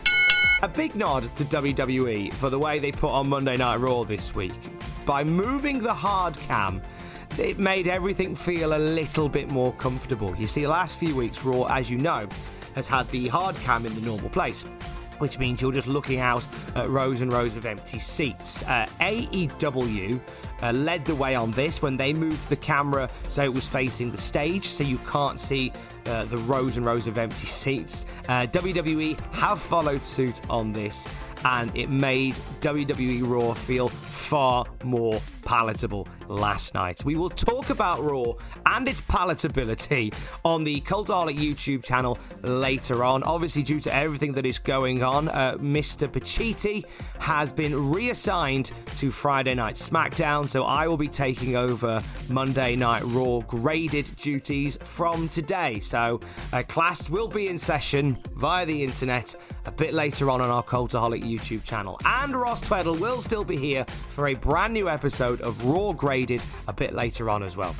A 0.62 0.68
big 0.68 0.97
nod 0.97 1.23
to 1.37 1.45
WWE 1.45 2.33
for 2.33 2.50
the 2.50 2.59
way 2.59 2.78
they 2.78 2.90
put 2.90 3.11
on 3.11 3.28
Monday 3.28 3.57
Night 3.57 3.76
Raw 3.76 4.02
this 4.02 4.35
week. 4.35 4.52
By 5.07 5.23
moving 5.23 5.80
the 5.80 5.95
hard 5.95 6.37
cam 6.37 6.83
it 7.38 7.59
made 7.59 7.87
everything 7.87 8.35
feel 8.35 8.75
a 8.75 8.78
little 8.78 9.28
bit 9.28 9.50
more 9.50 9.73
comfortable. 9.75 10.35
You 10.37 10.47
see, 10.47 10.62
the 10.62 10.68
last 10.68 10.97
few 10.97 11.14
weeks, 11.14 11.45
Raw, 11.45 11.64
as 11.64 11.88
you 11.88 11.99
know, 11.99 12.28
has 12.75 12.88
had 12.88 13.09
the 13.11 13.28
hard 13.28 13.54
cam 13.57 13.87
in 13.87 13.95
the 13.95 14.00
normal 14.00 14.28
place. 14.30 14.64
Which 15.18 15.38
means 15.38 15.60
you're 15.60 15.72
just 15.72 15.87
looking 15.87 16.20
out 16.20 16.44
at 16.75 16.88
rows 16.88 17.20
and 17.20 17.32
rows 17.32 17.56
of 17.56 17.66
empty 17.66 17.98
seats. 17.98 18.62
Uh, 18.64 18.87
AEW 19.00 20.20
uh, 20.62 20.72
led 20.72 21.04
the 21.04 21.14
way 21.14 21.34
on 21.34 21.50
this 21.52 21.82
when 21.82 21.96
they 21.96 22.12
moved 22.12 22.48
the 22.48 22.56
camera 22.56 23.08
so 23.28 23.42
it 23.42 23.52
was 23.52 23.66
facing 23.66 24.10
the 24.10 24.18
stage, 24.18 24.64
so 24.64 24.84
you 24.84 24.98
can't 25.10 25.38
see 25.40 25.72
uh, 26.06 26.25
the 26.26 26.38
rows 26.38 26.76
and 26.76 26.87
rows 26.87 27.06
of 27.06 27.18
empty 27.18 27.46
seats. 27.62 28.06
Uh, 28.28 28.46
WWE 28.46 29.18
have 29.34 29.60
followed 29.60 30.02
suit 30.02 30.40
on 30.48 30.72
this, 30.72 31.08
and 31.44 31.75
it 31.76 31.90
made 31.90 32.34
WWE 32.60 33.28
Raw 33.28 33.54
feel 33.54 33.88
far 33.88 34.66
more 34.84 35.20
palatable 35.42 36.06
last 36.28 36.75
night. 36.75 37.04
We 37.04 37.16
will 37.16 37.30
talk 37.30 37.70
about 37.70 38.02
Raw 38.02 38.35
and 38.66 38.88
its 38.88 39.00
palatability 39.00 40.14
on 40.44 40.64
the 40.64 40.80
Cultaholic 40.82 41.37
YouTube 41.37 41.82
channel 41.82 42.18
later 42.42 43.04
on. 43.04 43.23
Obviously, 43.23 43.62
due 43.62 43.80
to 43.80 43.94
everything 43.94 44.32
that 44.35 44.47
is 44.47 44.58
going 44.58 45.02
on, 45.02 45.28
uh, 45.28 45.56
Mr. 45.58 46.08
Pachiti 46.08 46.85
has 47.18 47.52
been 47.52 47.90
reassigned 47.90 48.73
to 48.97 49.11
Friday 49.11 49.54
Night 49.54 49.75
SmackDown, 49.75 50.49
so 50.49 50.64
I 50.64 50.87
will 50.87 50.97
be 50.97 51.08
taking 51.08 51.56
over 51.56 52.02
Monday 52.28 52.76
Night 52.76 53.02
Raw 53.06 53.40
graded 53.40 54.11
duties 54.16 54.78
from 54.82 55.28
today. 55.28 55.80
So, 55.80 56.20
uh, 56.52 56.62
class 56.64 57.11
will 57.11 57.28
be 57.28 57.49
in 57.49 57.58
session 57.58 58.18
via 58.37 58.66
the 58.66 58.82
internet 58.82 59.35
a 59.64 59.70
bit 59.70 59.94
later 59.94 60.30
on 60.30 60.40
on 60.40 60.50
our 60.50 60.62
Cultaholic 60.62 61.23
YouTube 61.23 61.64
channel. 61.64 61.99
And 62.04 62.35
Ross 62.35 62.61
Tweddle 62.61 62.99
will 63.00 63.20
still 63.20 63.44
be 63.44 63.56
here 63.56 63.85
for 63.85 64.28
a 64.28 64.35
brand 64.35 64.73
new 64.73 64.88
episode 64.88 65.40
of 65.40 65.64
Raw 65.64 65.92
Graded 65.92 66.17
a 66.66 66.72
bit 66.72 66.94
later 66.94 67.30
on 67.30 67.42
as 67.42 67.56
well. 67.56 67.75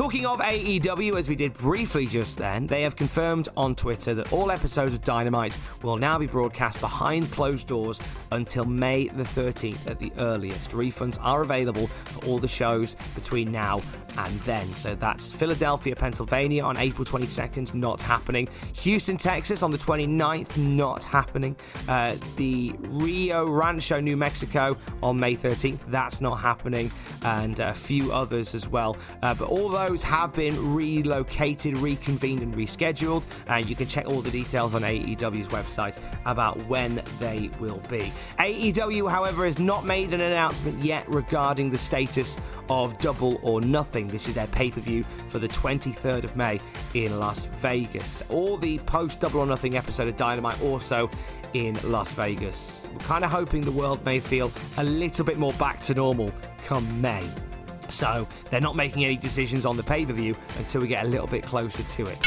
Talking 0.00 0.24
of 0.24 0.40
AEW, 0.40 1.18
as 1.18 1.28
we 1.28 1.36
did 1.36 1.52
briefly 1.52 2.06
just 2.06 2.38
then, 2.38 2.66
they 2.66 2.80
have 2.84 2.96
confirmed 2.96 3.50
on 3.54 3.74
Twitter 3.74 4.14
that 4.14 4.32
all 4.32 4.50
episodes 4.50 4.94
of 4.94 5.04
Dynamite 5.04 5.58
will 5.82 5.98
now 5.98 6.18
be 6.18 6.26
broadcast 6.26 6.80
behind 6.80 7.30
closed 7.32 7.66
doors 7.66 8.00
until 8.32 8.64
May 8.64 9.08
the 9.08 9.24
13th 9.24 9.86
at 9.86 9.98
the 9.98 10.10
earliest. 10.16 10.70
Refunds 10.70 11.18
are 11.20 11.42
available 11.42 11.86
for 11.86 12.24
all 12.24 12.38
the 12.38 12.48
shows 12.48 12.94
between 13.14 13.52
now 13.52 13.82
and 14.16 14.32
then. 14.40 14.66
So 14.68 14.94
that's 14.94 15.32
Philadelphia, 15.32 15.94
Pennsylvania 15.94 16.64
on 16.64 16.78
April 16.78 17.04
22nd, 17.04 17.74
not 17.74 18.00
happening. 18.00 18.48
Houston, 18.76 19.18
Texas 19.18 19.62
on 19.62 19.70
the 19.70 19.76
29th, 19.76 20.56
not 20.56 21.04
happening. 21.04 21.54
Uh, 21.86 22.16
the 22.36 22.72
Rio 22.78 23.46
Rancho, 23.46 24.00
New 24.00 24.16
Mexico 24.16 24.78
on 25.02 25.20
May 25.20 25.36
13th, 25.36 25.80
that's 25.88 26.22
not 26.22 26.36
happening. 26.36 26.90
And 27.22 27.60
a 27.60 27.74
few 27.74 28.12
others 28.12 28.54
as 28.54 28.66
well. 28.66 28.96
Uh, 29.22 29.34
but 29.34 29.48
all 29.48 29.68
those 29.68 29.89
have 30.02 30.32
been 30.32 30.74
relocated, 30.74 31.76
reconvened, 31.78 32.42
and 32.42 32.54
rescheduled. 32.54 33.24
And 33.48 33.68
you 33.68 33.76
can 33.76 33.86
check 33.86 34.06
all 34.06 34.20
the 34.20 34.30
details 34.30 34.74
on 34.74 34.82
AEW's 34.82 35.48
website 35.48 35.98
about 36.24 36.56
when 36.66 37.02
they 37.18 37.50
will 37.58 37.82
be. 37.88 38.12
AEW, 38.38 39.10
however, 39.10 39.44
has 39.44 39.58
not 39.58 39.84
made 39.84 40.12
an 40.12 40.20
announcement 40.20 40.78
yet 40.80 41.08
regarding 41.08 41.70
the 41.70 41.78
status 41.78 42.36
of 42.68 42.96
Double 42.98 43.40
or 43.42 43.60
Nothing. 43.60 44.08
This 44.08 44.28
is 44.28 44.34
their 44.34 44.46
pay 44.48 44.70
per 44.70 44.80
view 44.80 45.04
for 45.28 45.38
the 45.38 45.48
23rd 45.48 46.24
of 46.24 46.36
May 46.36 46.60
in 46.94 47.18
Las 47.18 47.44
Vegas. 47.44 48.22
Or 48.28 48.58
the 48.58 48.78
post 48.80 49.20
Double 49.20 49.40
or 49.40 49.46
Nothing 49.46 49.76
episode 49.76 50.08
of 50.08 50.16
Dynamite 50.16 50.60
also 50.62 51.08
in 51.52 51.76
Las 51.84 52.12
Vegas. 52.12 52.88
We're 52.92 52.98
kind 53.00 53.24
of 53.24 53.30
hoping 53.30 53.62
the 53.62 53.72
world 53.72 54.04
may 54.04 54.20
feel 54.20 54.50
a 54.78 54.84
little 54.84 55.24
bit 55.24 55.38
more 55.38 55.52
back 55.54 55.80
to 55.82 55.94
normal 55.94 56.32
come 56.64 57.00
May. 57.00 57.28
So 57.90 58.26
they're 58.50 58.60
not 58.60 58.76
making 58.76 59.04
any 59.04 59.16
decisions 59.16 59.66
on 59.66 59.76
the 59.76 59.82
pay 59.82 60.06
per 60.06 60.12
view 60.12 60.34
until 60.58 60.80
we 60.80 60.88
get 60.88 61.04
a 61.04 61.08
little 61.08 61.26
bit 61.26 61.42
closer 61.42 61.82
to 61.82 62.06
it. 62.06 62.18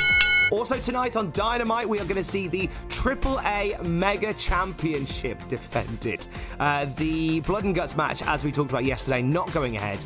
Also, 0.51 0.77
tonight 0.77 1.15
on 1.15 1.31
Dynamite, 1.31 1.89
we 1.89 1.99
are 1.99 2.03
going 2.03 2.15
to 2.15 2.23
see 2.23 2.47
the 2.47 2.67
AAA 2.89 3.83
Mega 3.87 4.33
Championship 4.35 5.39
defended. 5.47 6.27
Uh, 6.59 6.85
the 6.97 7.39
Blood 7.39 7.63
and 7.63 7.73
Guts 7.73 7.95
match, 7.95 8.21
as 8.21 8.43
we 8.43 8.51
talked 8.51 8.69
about 8.69 8.83
yesterday, 8.83 9.21
not 9.23 9.51
going 9.51 9.77
ahead 9.77 9.97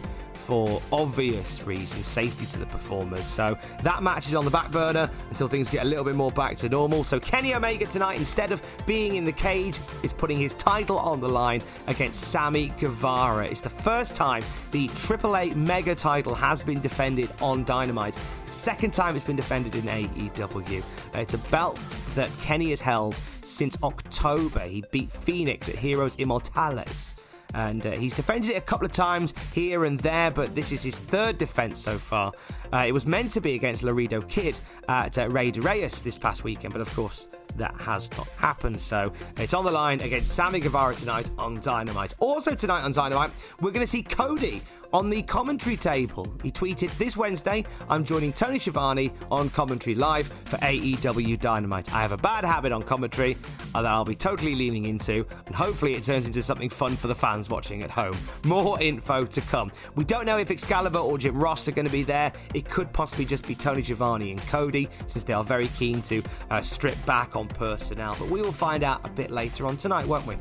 for 0.48 0.82
obvious 0.94 1.62
reasons, 1.64 2.06
safety 2.06 2.46
to 2.46 2.58
the 2.58 2.66
performers. 2.68 3.26
So 3.26 3.58
that 3.84 4.02
match 4.02 4.28
is 4.28 4.34
on 4.34 4.46
the 4.46 4.50
back 4.52 4.72
burner 4.72 5.10
until 5.30 5.50
things 5.50 5.70
get 5.70 5.84
a 5.84 5.86
little 5.86 6.06
bit 6.06 6.16
more 6.16 6.32
back 6.32 6.56
to 6.58 6.70
normal. 6.70 7.04
So 7.04 7.20
Kenny 7.20 7.54
Omega 7.54 7.86
tonight, 7.86 8.18
instead 8.18 8.54
of 8.54 8.62
being 8.86 9.16
in 9.16 9.26
the 9.26 9.34
cage, 9.34 9.78
is 10.04 10.14
putting 10.14 10.38
his 10.38 10.54
title 10.54 11.00
on 11.00 11.20
the 11.20 11.28
line 11.28 11.62
against 11.88 12.32
Sammy 12.32 12.70
Guevara. 12.80 13.46
It's 13.46 13.60
the 13.60 13.70
first 13.70 14.16
time 14.16 14.42
the 14.72 14.88
AAA 14.88 15.54
Mega 15.58 15.94
title 15.94 16.34
has 16.34 16.62
been 16.62 16.80
defended 16.80 17.30
on 17.42 17.66
Dynamite. 17.66 18.18
Second 18.46 18.94
time 18.94 19.18
it's 19.18 19.26
been 19.26 19.36
defended 19.36 19.76
in 19.76 19.84
AEW. 19.84 20.82
Uh, 20.82 21.20
it's 21.20 21.34
a 21.34 21.40
belt 21.50 21.78
that 22.16 22.30
Kenny 22.40 22.70
has 22.70 22.80
held 22.80 23.16
since 23.42 23.78
October. 23.84 24.62
He 24.62 24.82
beat 24.92 25.10
Fénix 25.10 25.68
at 25.68 25.76
Heroes 25.76 26.16
Inmortales 26.16 27.16
and 27.54 27.86
uh, 27.86 27.92
he's 27.92 28.16
defended 28.16 28.52
it 28.52 28.56
a 28.56 28.62
couple 28.62 28.86
of 28.86 28.92
times 28.92 29.34
here 29.54 29.86
and 29.86 30.00
there, 30.00 30.32
but 30.32 30.54
this 30.56 30.72
is 30.72 30.84
his 30.84 30.98
third 30.98 31.38
defense 31.38 31.80
so 31.80 31.98
far. 31.98 32.34
Uh, 32.74 32.86
it 32.88 32.92
was 32.92 33.06
meant 33.06 33.32
to 33.32 33.42
be 33.42 33.56
against 33.56 33.84
Laredo 33.84 34.22
Kid 34.22 34.58
at 34.90 35.18
uh, 35.18 35.28
Reyes 35.30 36.02
this 36.02 36.18
past 36.18 36.44
weekend, 36.44 36.74
but 36.74 36.82
of 36.82 36.94
course 36.94 37.28
that 37.56 37.76
has 37.80 38.10
not 38.18 38.28
happened. 38.30 38.80
So 38.80 39.12
it's 39.38 39.54
on 39.54 39.66
the 39.66 39.72
line 39.72 40.02
against 40.02 40.34
Sammy 40.34 40.60
Guevara 40.60 40.96
tonight 40.96 41.30
on 41.38 41.60
Dynamite. 41.60 42.14
Also 42.20 42.56
tonight 42.56 42.82
on 42.82 42.92
Dynamite, 42.92 43.32
we're 43.62 43.72
going 43.72 43.86
to 43.86 43.92
see 43.92 44.04
Cody 44.04 44.62
on 44.94 45.10
the 45.10 45.22
commentary 45.24 45.78
table. 45.78 46.34
He 46.44 46.52
tweeted, 46.52 46.96
This 46.98 47.18
Wednesday, 47.18 47.66
I'm 47.90 48.04
joining 48.04 48.34
Tony 48.34 48.60
Schiavone 48.60 49.12
on 49.32 49.50
commentary 49.50 49.96
live 49.96 50.28
for 50.46 50.58
AEW 50.58 51.40
Dynamite. 51.40 51.94
I 51.94 52.02
have 52.02 52.12
a 52.12 52.18
bad 52.18 52.46
habit 52.46 52.72
on 52.72 52.84
commentary 52.84 53.38
that 53.74 53.86
I'll 53.86 54.06
be 54.06 54.16
totally 54.16 54.56
leaning 54.56 54.86
into, 54.86 55.26
and 55.46 55.56
hopefully 55.56 55.94
it 55.94 56.04
turns 56.04 56.26
into 56.26 56.42
something 56.42 56.70
fun 56.70 56.96
for 56.96 57.08
the 57.08 57.16
fans 57.16 57.50
watching 57.50 57.84
at 57.84 57.90
home. 57.90 58.18
More 58.46 58.82
info 58.82 59.26
to 59.26 59.42
come. 59.42 59.72
We 59.96 60.04
don't 60.04 60.26
know 60.26 60.38
if 60.38 60.52
Excalibur 60.52 61.00
or 61.00 61.18
Jim 61.18 61.38
Ross 61.38 61.68
are 61.68 61.72
going 61.72 61.86
to 61.86 61.92
be 61.92 62.04
there. 62.04 62.32
It 62.54 62.70
could 62.70 62.92
possibly 62.94 63.26
just 63.26 63.48
be 63.48 63.56
Tony 63.56 63.84
Schiavone 63.84 64.32
and 64.32 64.42
Cody, 64.48 64.90
since 65.08 65.24
they 65.24 65.34
are 65.34 65.44
very 65.44 65.68
keen 65.70 66.02
to 66.04 66.24
uh, 66.50 66.62
strip 66.62 66.98
back 67.06 67.36
on 67.38 67.48
personnel. 67.48 68.16
But 68.20 68.30
we 68.30 68.42
will 68.42 68.52
find 68.52 68.84
out 68.84 69.02
a 69.06 69.10
bit 69.10 69.32
later 69.32 69.68
on 69.68 69.78
tonight, 69.78 70.06
won't 70.06 70.26
we? 70.26 70.36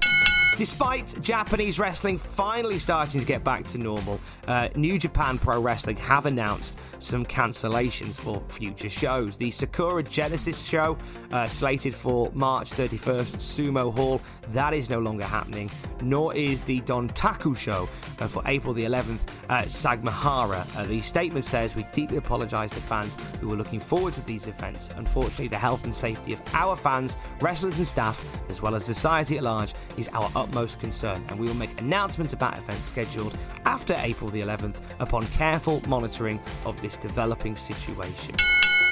Despite 0.57 1.15
Japanese 1.21 1.79
wrestling 1.79 2.17
finally 2.17 2.79
starting 2.79 3.21
to 3.21 3.27
get 3.27 3.45
back 3.45 3.65
to 3.67 3.79
normal, 3.79 4.19
uh, 4.49 4.71
New 4.75 4.99
Japan 4.99 5.39
Pro 5.39 5.61
Wrestling 5.61 5.97
have 5.97 6.25
announced 6.25 6.79
some 6.99 7.25
cancellations 7.25 8.15
for 8.15 8.43
future 8.49 8.91
shows. 8.91 9.37
The 9.37 9.51
Sakura 9.51 10.03
Genesis 10.03 10.67
show, 10.67 10.97
uh, 11.33 11.47
slated 11.47 11.95
for 11.95 12.31
March 12.35 12.73
31st, 12.73 13.37
Sumo 13.37 13.93
Hall, 13.95 14.21
that 14.53 14.75
is 14.75 14.89
no 14.89 14.99
longer 14.99 15.25
happening, 15.25 15.71
nor 16.01 16.35
is 16.35 16.63
the 16.63 16.81
Dontaku 16.83 17.57
show 17.57 17.89
uh, 18.21 18.27
for 18.27 18.43
April 18.47 18.73
the 18.73 18.85
11th 18.85 19.21
at 19.49 19.67
Sagamihara. 19.67 20.77
Uh, 20.77 20.87
the 20.87 21.01
statement 21.03 21.45
says, 21.45 21.75
We 21.75 21.85
deeply 21.93 22.17
apologise 22.17 22.73
to 22.73 22.81
fans 22.81 23.17
who 23.41 23.49
were 23.49 23.57
looking 23.57 23.81
forward 23.81 24.15
to 24.15 24.25
these 24.27 24.47
events. 24.47 24.91
Unfortunately, 24.97 25.49
the 25.49 25.59
health 25.59 25.85
and 25.85 25.95
safety 25.95 26.33
of 26.33 26.43
our 26.55 26.77
fans, 26.77 27.17
wrestlers, 27.41 27.79
and 27.79 27.87
staff, 27.87 28.25
as 28.49 28.63
well 28.63 28.75
as 28.75 28.85
society 28.85 29.37
at 29.37 29.43
large, 29.43 29.75
is 29.97 30.09
our 30.09 30.31
utmost 30.37 30.81
concern, 30.81 31.23
and 31.29 31.39
we 31.39 31.47
will 31.47 31.55
make 31.55 31.81
announcements 31.81 32.33
about 32.33 32.57
events 32.59 32.87
scheduled 32.87 33.37
after 33.65 33.95
April 33.99 34.31
the 34.31 34.41
11th 34.41 34.77
upon 35.01 35.27
careful 35.27 35.83
monitoring 35.89 36.41
of 36.65 36.81
this 36.87 36.97
developing 36.97 37.57
situation. 37.57 38.37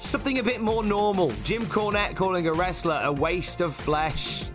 Something 0.01 0.41
a 0.41 0.43
bit 0.43 0.61
more 0.61 0.83
normal 0.83 1.31
Jim 1.45 1.63
Cornette 1.63 2.17
calling 2.17 2.49
a 2.49 2.53
wrestler 2.53 3.01
a 3.05 3.13
waste 3.13 3.61
of 3.61 3.75
flesh. 3.75 4.47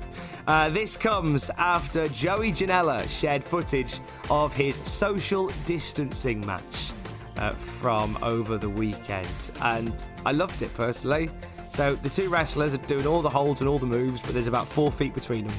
Uh, 0.46 0.68
this 0.70 0.98
comes 0.98 1.50
after 1.58 2.10
Joey 2.10 2.52
Janela 2.52 3.08
shared 3.08 3.44
footage 3.44 4.02
of 4.30 4.54
his 4.54 4.76
social 4.78 5.50
distancing 5.66 6.46
match 6.46 6.92
uh, 7.38 7.52
from 7.52 8.18
over 8.22 8.58
the 8.58 8.70
weekend, 8.70 9.30
and 9.62 9.96
I 10.26 10.34
loved 10.34 10.62
it 10.62 10.74
personally. 10.74 11.30
So 11.70 11.96
the 11.96 12.10
two 12.10 12.28
wrestlers 12.28 12.74
are 12.74 12.78
doing 12.78 13.08
all 13.08 13.22
the 13.22 13.30
holds 13.30 13.62
and 13.62 13.70
all 13.70 13.80
the 13.80 13.86
moves, 13.86 14.22
but 14.22 14.34
there's 14.34 14.48
about 14.48 14.68
four 14.68 14.92
feet 14.92 15.14
between 15.14 15.48
them. 15.48 15.56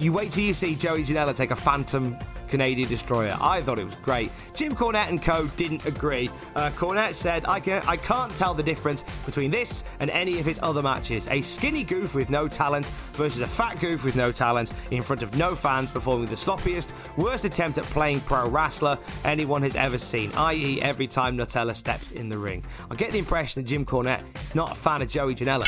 You 0.00 0.12
wait 0.12 0.32
till 0.32 0.44
you 0.44 0.54
see 0.54 0.74
Joey 0.74 1.04
Janela 1.04 1.34
take 1.34 1.52
a 1.52 1.56
phantom 1.56 2.18
Canadian 2.48 2.88
destroyer. 2.88 3.36
I 3.40 3.62
thought 3.62 3.78
it 3.78 3.84
was 3.84 3.94
great. 3.96 4.30
Jim 4.54 4.74
Cornette 4.74 5.08
and 5.08 5.22
co 5.22 5.46
didn't 5.56 5.84
agree. 5.86 6.30
Uh, 6.54 6.70
Cornette 6.70 7.14
said, 7.14 7.44
I, 7.46 7.60
can, 7.60 7.82
I 7.86 7.96
can't 7.96 8.34
tell 8.34 8.54
the 8.54 8.62
difference 8.62 9.04
between 9.24 9.50
this 9.50 9.84
and 10.00 10.10
any 10.10 10.38
of 10.38 10.46
his 10.46 10.58
other 10.62 10.82
matches. 10.82 11.28
A 11.28 11.42
skinny 11.42 11.84
goof 11.84 12.14
with 12.14 12.30
no 12.30 12.48
talent 12.48 12.86
versus 13.12 13.40
a 13.40 13.46
fat 13.46 13.80
goof 13.80 14.04
with 14.04 14.16
no 14.16 14.32
talent 14.32 14.72
in 14.90 15.02
front 15.02 15.22
of 15.22 15.36
no 15.36 15.54
fans 15.54 15.90
performing 15.90 16.28
the 16.28 16.34
sloppiest, 16.34 16.90
worst 17.16 17.44
attempt 17.44 17.78
at 17.78 17.84
playing 17.84 18.20
pro 18.20 18.48
wrestler 18.48 18.98
anyone 19.24 19.62
has 19.62 19.76
ever 19.76 19.98
seen, 19.98 20.30
i.e., 20.36 20.80
every 20.80 21.06
time 21.06 21.36
Janela 21.36 21.74
steps 21.74 22.12
in 22.12 22.28
the 22.28 22.38
ring. 22.38 22.64
I 22.90 22.94
get 22.94 23.10
the 23.10 23.18
impression 23.18 23.62
that 23.62 23.68
Jim 23.68 23.84
Cornette 23.84 24.22
is 24.42 24.54
not 24.54 24.72
a 24.72 24.74
fan 24.74 25.02
of 25.02 25.08
Joey 25.08 25.34
Janela. 25.34 25.66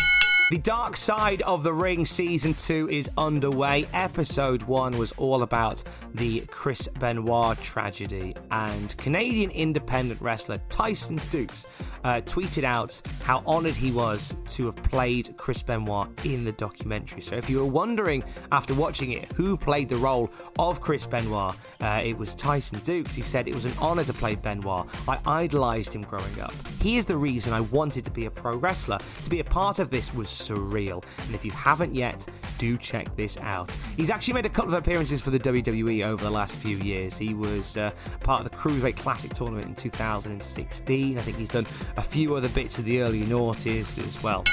The 0.51 0.59
Dark 0.59 0.97
Side 0.97 1.43
of 1.43 1.63
the 1.63 1.73
Ring 1.73 2.05
season 2.05 2.55
two 2.55 2.89
is 2.91 3.09
underway. 3.17 3.87
Episode 3.95 4.65
one 4.65 4.99
was 4.99 5.13
all 5.13 5.45
about 5.45 5.85
the 6.13 6.41
Chris 6.51 6.89
Benoit 6.99 7.57
tragedy, 7.63 8.35
and 8.51 8.97
Canadian 8.97 9.53
independent 9.53 10.21
wrestler 10.21 10.59
Tyson 10.69 11.21
Dux 11.31 11.69
uh, 12.03 12.21
tweeted 12.23 12.65
out 12.65 13.01
how 13.23 13.45
honoured 13.47 13.75
he 13.75 13.93
was 13.93 14.37
to 14.49 14.67
have 14.67 14.75
played 14.75 15.37
Chris 15.37 15.63
Benoit 15.63 16.09
in 16.27 16.43
the 16.43 16.51
documentary. 16.51 17.21
So, 17.21 17.37
if 17.37 17.49
you 17.49 17.59
were 17.59 17.71
wondering 17.71 18.25
after 18.51 18.75
watching 18.75 19.13
it 19.13 19.31
who 19.35 19.57
played 19.57 19.89
the 19.89 19.99
role 19.99 20.33
of 20.59 20.81
Chris 20.81 21.07
Benoit, 21.07 21.55
uh, 21.81 22.01
it 22.03 22.19
was 22.19 22.35
Tyson 22.35 22.81
Dux. 22.83 23.15
He 23.15 23.23
said 23.23 23.47
it 23.47 23.55
was 23.55 23.67
an 23.67 23.75
honour 23.81 24.03
to 24.03 24.13
play 24.13 24.35
Benoit. 24.35 24.89
I 25.07 25.45
idolised 25.45 25.95
him 25.95 26.03
growing 26.03 26.41
up. 26.41 26.53
He 26.83 26.97
is 26.97 27.07
the 27.07 27.17
reason 27.17 27.53
I 27.53 27.61
wanted 27.61 28.05
to 28.07 28.11
be 28.11 28.25
a 28.25 28.31
pro 28.33 28.57
wrestler. 28.57 28.99
To 29.23 29.31
be 29.31 29.39
a 29.39 29.45
part 29.45 29.79
of 29.79 29.91
this 29.91 30.13
was 30.13 30.40
surreal. 30.41 31.05
And 31.27 31.35
if 31.35 31.45
you 31.45 31.51
haven't 31.51 31.95
yet, 31.95 32.27
do 32.59 32.77
check 32.77 33.15
this 33.17 33.37
out. 33.39 33.71
He's 33.97 34.11
actually 34.11 34.35
made 34.35 34.47
a 34.47 34.51
couple 34.51 34.75
of 34.75 34.83
appearances 34.83 35.21
for 35.21 35.31
the 35.31 35.39
WWE 35.39 36.05
over 36.07 36.23
the 36.23 36.31
last 36.31 36.57
few 36.57 36.77
years. 36.79 37.17
He 37.17 37.35
was 37.35 37.77
uh, 37.77 37.91
part 38.21 38.45
of 38.45 38.51
the 38.51 38.57
Cruiserweight 38.57 38.97
Classic 38.97 39.33
tournament 39.33 39.67
in 39.67 39.75
2016. 39.75 41.19
I 41.19 41.21
think 41.21 41.37
he's 41.37 41.49
done 41.49 41.67
a 41.97 42.03
few 42.03 42.35
other 42.37 42.49
bits 42.51 42.79
of 42.79 42.85
the 42.85 43.01
early 43.03 43.23
noughties 43.23 43.99
as 43.99 44.23
well. 44.23 44.45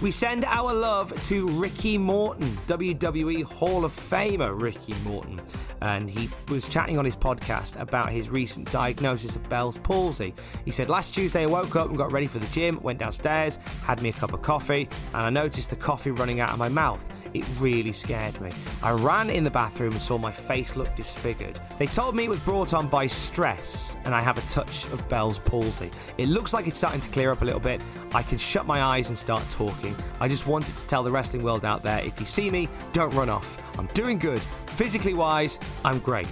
We 0.00 0.12
send 0.12 0.44
our 0.44 0.72
love 0.72 1.20
to 1.24 1.48
Ricky 1.48 1.98
Morton, 1.98 2.46
WWE 2.68 3.42
Hall 3.42 3.84
of 3.84 3.90
Famer 3.90 4.60
Ricky 4.60 4.94
Morton. 5.02 5.40
And 5.82 6.08
he 6.08 6.28
was 6.48 6.68
chatting 6.68 6.98
on 6.98 7.04
his 7.04 7.16
podcast 7.16 7.80
about 7.80 8.10
his 8.10 8.30
recent 8.30 8.70
diagnosis 8.70 9.34
of 9.34 9.48
Bell's 9.48 9.76
palsy. 9.76 10.34
He 10.64 10.70
said, 10.70 10.88
Last 10.88 11.14
Tuesday 11.14 11.42
I 11.42 11.46
woke 11.46 11.74
up 11.74 11.88
and 11.88 11.98
got 11.98 12.12
ready 12.12 12.28
for 12.28 12.38
the 12.38 12.46
gym, 12.46 12.80
went 12.80 13.00
downstairs, 13.00 13.56
had 13.82 14.00
me 14.00 14.10
a 14.10 14.12
cup 14.12 14.32
of 14.32 14.40
coffee, 14.40 14.88
and 15.14 15.26
I 15.26 15.30
noticed 15.30 15.70
the 15.70 15.76
coffee 15.76 16.12
running 16.12 16.38
out 16.38 16.50
of 16.50 16.60
my 16.60 16.68
mouth. 16.68 17.04
It 17.34 17.44
really 17.58 17.92
scared 17.92 18.40
me. 18.40 18.50
I 18.82 18.92
ran 18.92 19.30
in 19.30 19.44
the 19.44 19.50
bathroom 19.50 19.92
and 19.92 20.00
saw 20.00 20.18
my 20.18 20.32
face 20.32 20.76
look 20.76 20.94
disfigured. 20.94 21.58
They 21.78 21.86
told 21.86 22.14
me 22.14 22.24
it 22.24 22.30
was 22.30 22.40
brought 22.40 22.74
on 22.74 22.88
by 22.88 23.06
stress 23.06 23.96
and 24.04 24.14
I 24.14 24.20
have 24.20 24.38
a 24.38 24.50
touch 24.50 24.84
of 24.86 25.06
Bell's 25.08 25.38
palsy. 25.38 25.90
It 26.16 26.28
looks 26.28 26.52
like 26.52 26.66
it's 26.66 26.78
starting 26.78 27.00
to 27.00 27.08
clear 27.08 27.32
up 27.32 27.42
a 27.42 27.44
little 27.44 27.60
bit. 27.60 27.82
I 28.14 28.22
can 28.22 28.38
shut 28.38 28.66
my 28.66 28.82
eyes 28.82 29.08
and 29.08 29.18
start 29.18 29.44
talking. 29.50 29.94
I 30.20 30.28
just 30.28 30.46
wanted 30.46 30.76
to 30.76 30.86
tell 30.86 31.02
the 31.02 31.10
wrestling 31.10 31.42
world 31.42 31.64
out 31.64 31.82
there 31.82 32.04
if 32.04 32.18
you 32.20 32.26
see 32.26 32.50
me, 32.50 32.68
don't 32.92 33.14
run 33.14 33.28
off. 33.28 33.56
I'm 33.78 33.86
doing 33.88 34.18
good. 34.18 34.40
Physically 34.76 35.14
wise, 35.14 35.58
I'm 35.84 35.98
great. 35.98 36.28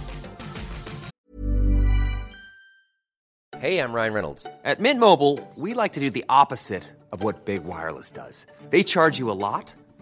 Hey, 3.59 3.79
I'm 3.79 3.91
Ryan 3.91 4.13
Reynolds. 4.13 4.45
At 4.63 4.79
Mint 4.79 4.99
Mobile, 4.99 5.39
we 5.55 5.73
like 5.73 5.93
to 5.93 5.99
do 5.99 6.11
the 6.11 6.23
opposite 6.29 6.83
of 7.11 7.23
what 7.23 7.45
Big 7.45 7.63
Wireless 7.63 8.11
does. 8.11 8.45
They 8.69 8.83
charge 8.83 9.17
you 9.17 9.31
a 9.31 9.39
lot, 9.47 9.73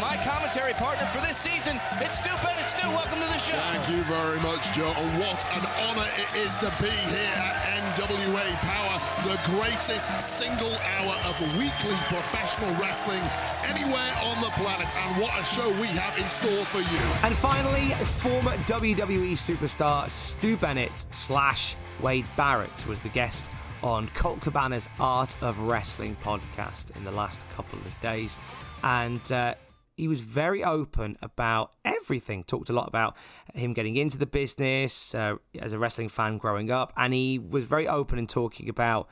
My 0.00 0.16
commentary 0.22 0.72
partner 0.74 1.06
for 1.06 1.20
this 1.26 1.36
season. 1.36 1.80
It's 1.98 2.18
Stu 2.18 2.30
Bennett. 2.42 2.66
Stu, 2.66 2.86
welcome 2.88 3.18
to 3.18 3.26
the 3.26 3.38
show. 3.38 3.56
Thank 3.56 3.88
you 3.90 4.02
very 4.04 4.38
much, 4.40 4.72
Joe. 4.72 4.92
And 4.96 5.10
what 5.18 5.40
an 5.58 5.66
honour 5.82 6.06
it 6.14 6.30
is 6.38 6.56
to 6.58 6.70
be 6.80 6.90
here 6.90 7.34
at 7.34 7.54
NWA 7.98 8.46
Power, 8.62 8.96
the 9.26 9.38
greatest 9.50 10.06
single 10.22 10.72
hour 10.94 11.14
of 11.26 11.40
weekly 11.58 11.98
professional 12.06 12.70
wrestling 12.80 13.22
anywhere 13.66 14.12
on 14.22 14.40
the 14.40 14.50
planet. 14.60 14.94
And 14.94 15.20
what 15.20 15.34
a 15.38 15.44
show 15.44 15.68
we 15.80 15.88
have 15.98 16.16
in 16.16 16.28
store 16.30 16.64
for 16.66 16.78
you. 16.78 17.02
And 17.26 17.34
finally, 17.34 17.90
former 18.04 18.56
WWE 18.64 19.32
superstar 19.32 20.08
Stu 20.08 20.56
Bennett 20.56 21.06
slash 21.10 21.74
Wade 22.00 22.26
Barrett 22.36 22.86
was 22.86 23.00
the 23.02 23.08
guest 23.10 23.46
on 23.82 24.08
Colt 24.14 24.40
Cabana's 24.40 24.88
Art 25.00 25.36
of 25.42 25.58
Wrestling 25.58 26.16
podcast 26.22 26.94
in 26.96 27.04
the 27.04 27.12
last 27.12 27.40
couple 27.50 27.78
of 27.80 28.00
days. 28.00 28.38
And 28.84 29.32
uh, 29.32 29.54
he 29.98 30.08
was 30.08 30.20
very 30.20 30.62
open 30.64 31.18
about 31.20 31.72
everything. 31.84 32.44
Talked 32.44 32.70
a 32.70 32.72
lot 32.72 32.88
about 32.88 33.16
him 33.54 33.72
getting 33.72 33.96
into 33.96 34.16
the 34.16 34.26
business 34.26 35.14
uh, 35.14 35.36
as 35.58 35.72
a 35.72 35.78
wrestling 35.78 36.08
fan 36.08 36.38
growing 36.38 36.70
up, 36.70 36.92
and 36.96 37.12
he 37.12 37.38
was 37.38 37.66
very 37.66 37.88
open 37.88 38.18
in 38.18 38.26
talking 38.26 38.68
about 38.68 39.08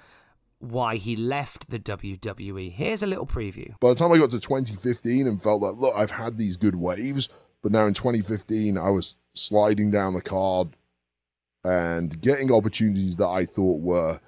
why 0.58 0.96
he 0.96 1.16
left 1.16 1.68
the 1.68 1.78
WWE. 1.78 2.72
Here's 2.72 3.02
a 3.02 3.06
little 3.06 3.26
preview. 3.26 3.78
By 3.80 3.90
the 3.90 3.94
time 3.96 4.12
I 4.12 4.18
got 4.18 4.30
to 4.30 4.40
2015 4.40 5.26
and 5.26 5.42
felt 5.42 5.60
like, 5.60 5.76
look, 5.76 5.94
I've 5.94 6.12
had 6.12 6.38
these 6.38 6.56
good 6.56 6.76
waves, 6.76 7.28
but 7.62 7.72
now 7.72 7.86
in 7.86 7.94
2015, 7.94 8.78
I 8.78 8.90
was 8.90 9.16
sliding 9.34 9.90
down 9.90 10.14
the 10.14 10.22
card 10.22 10.76
and 11.64 12.20
getting 12.20 12.52
opportunities 12.52 13.16
that 13.16 13.26
I 13.26 13.44
thought 13.44 13.80
were 13.80 14.20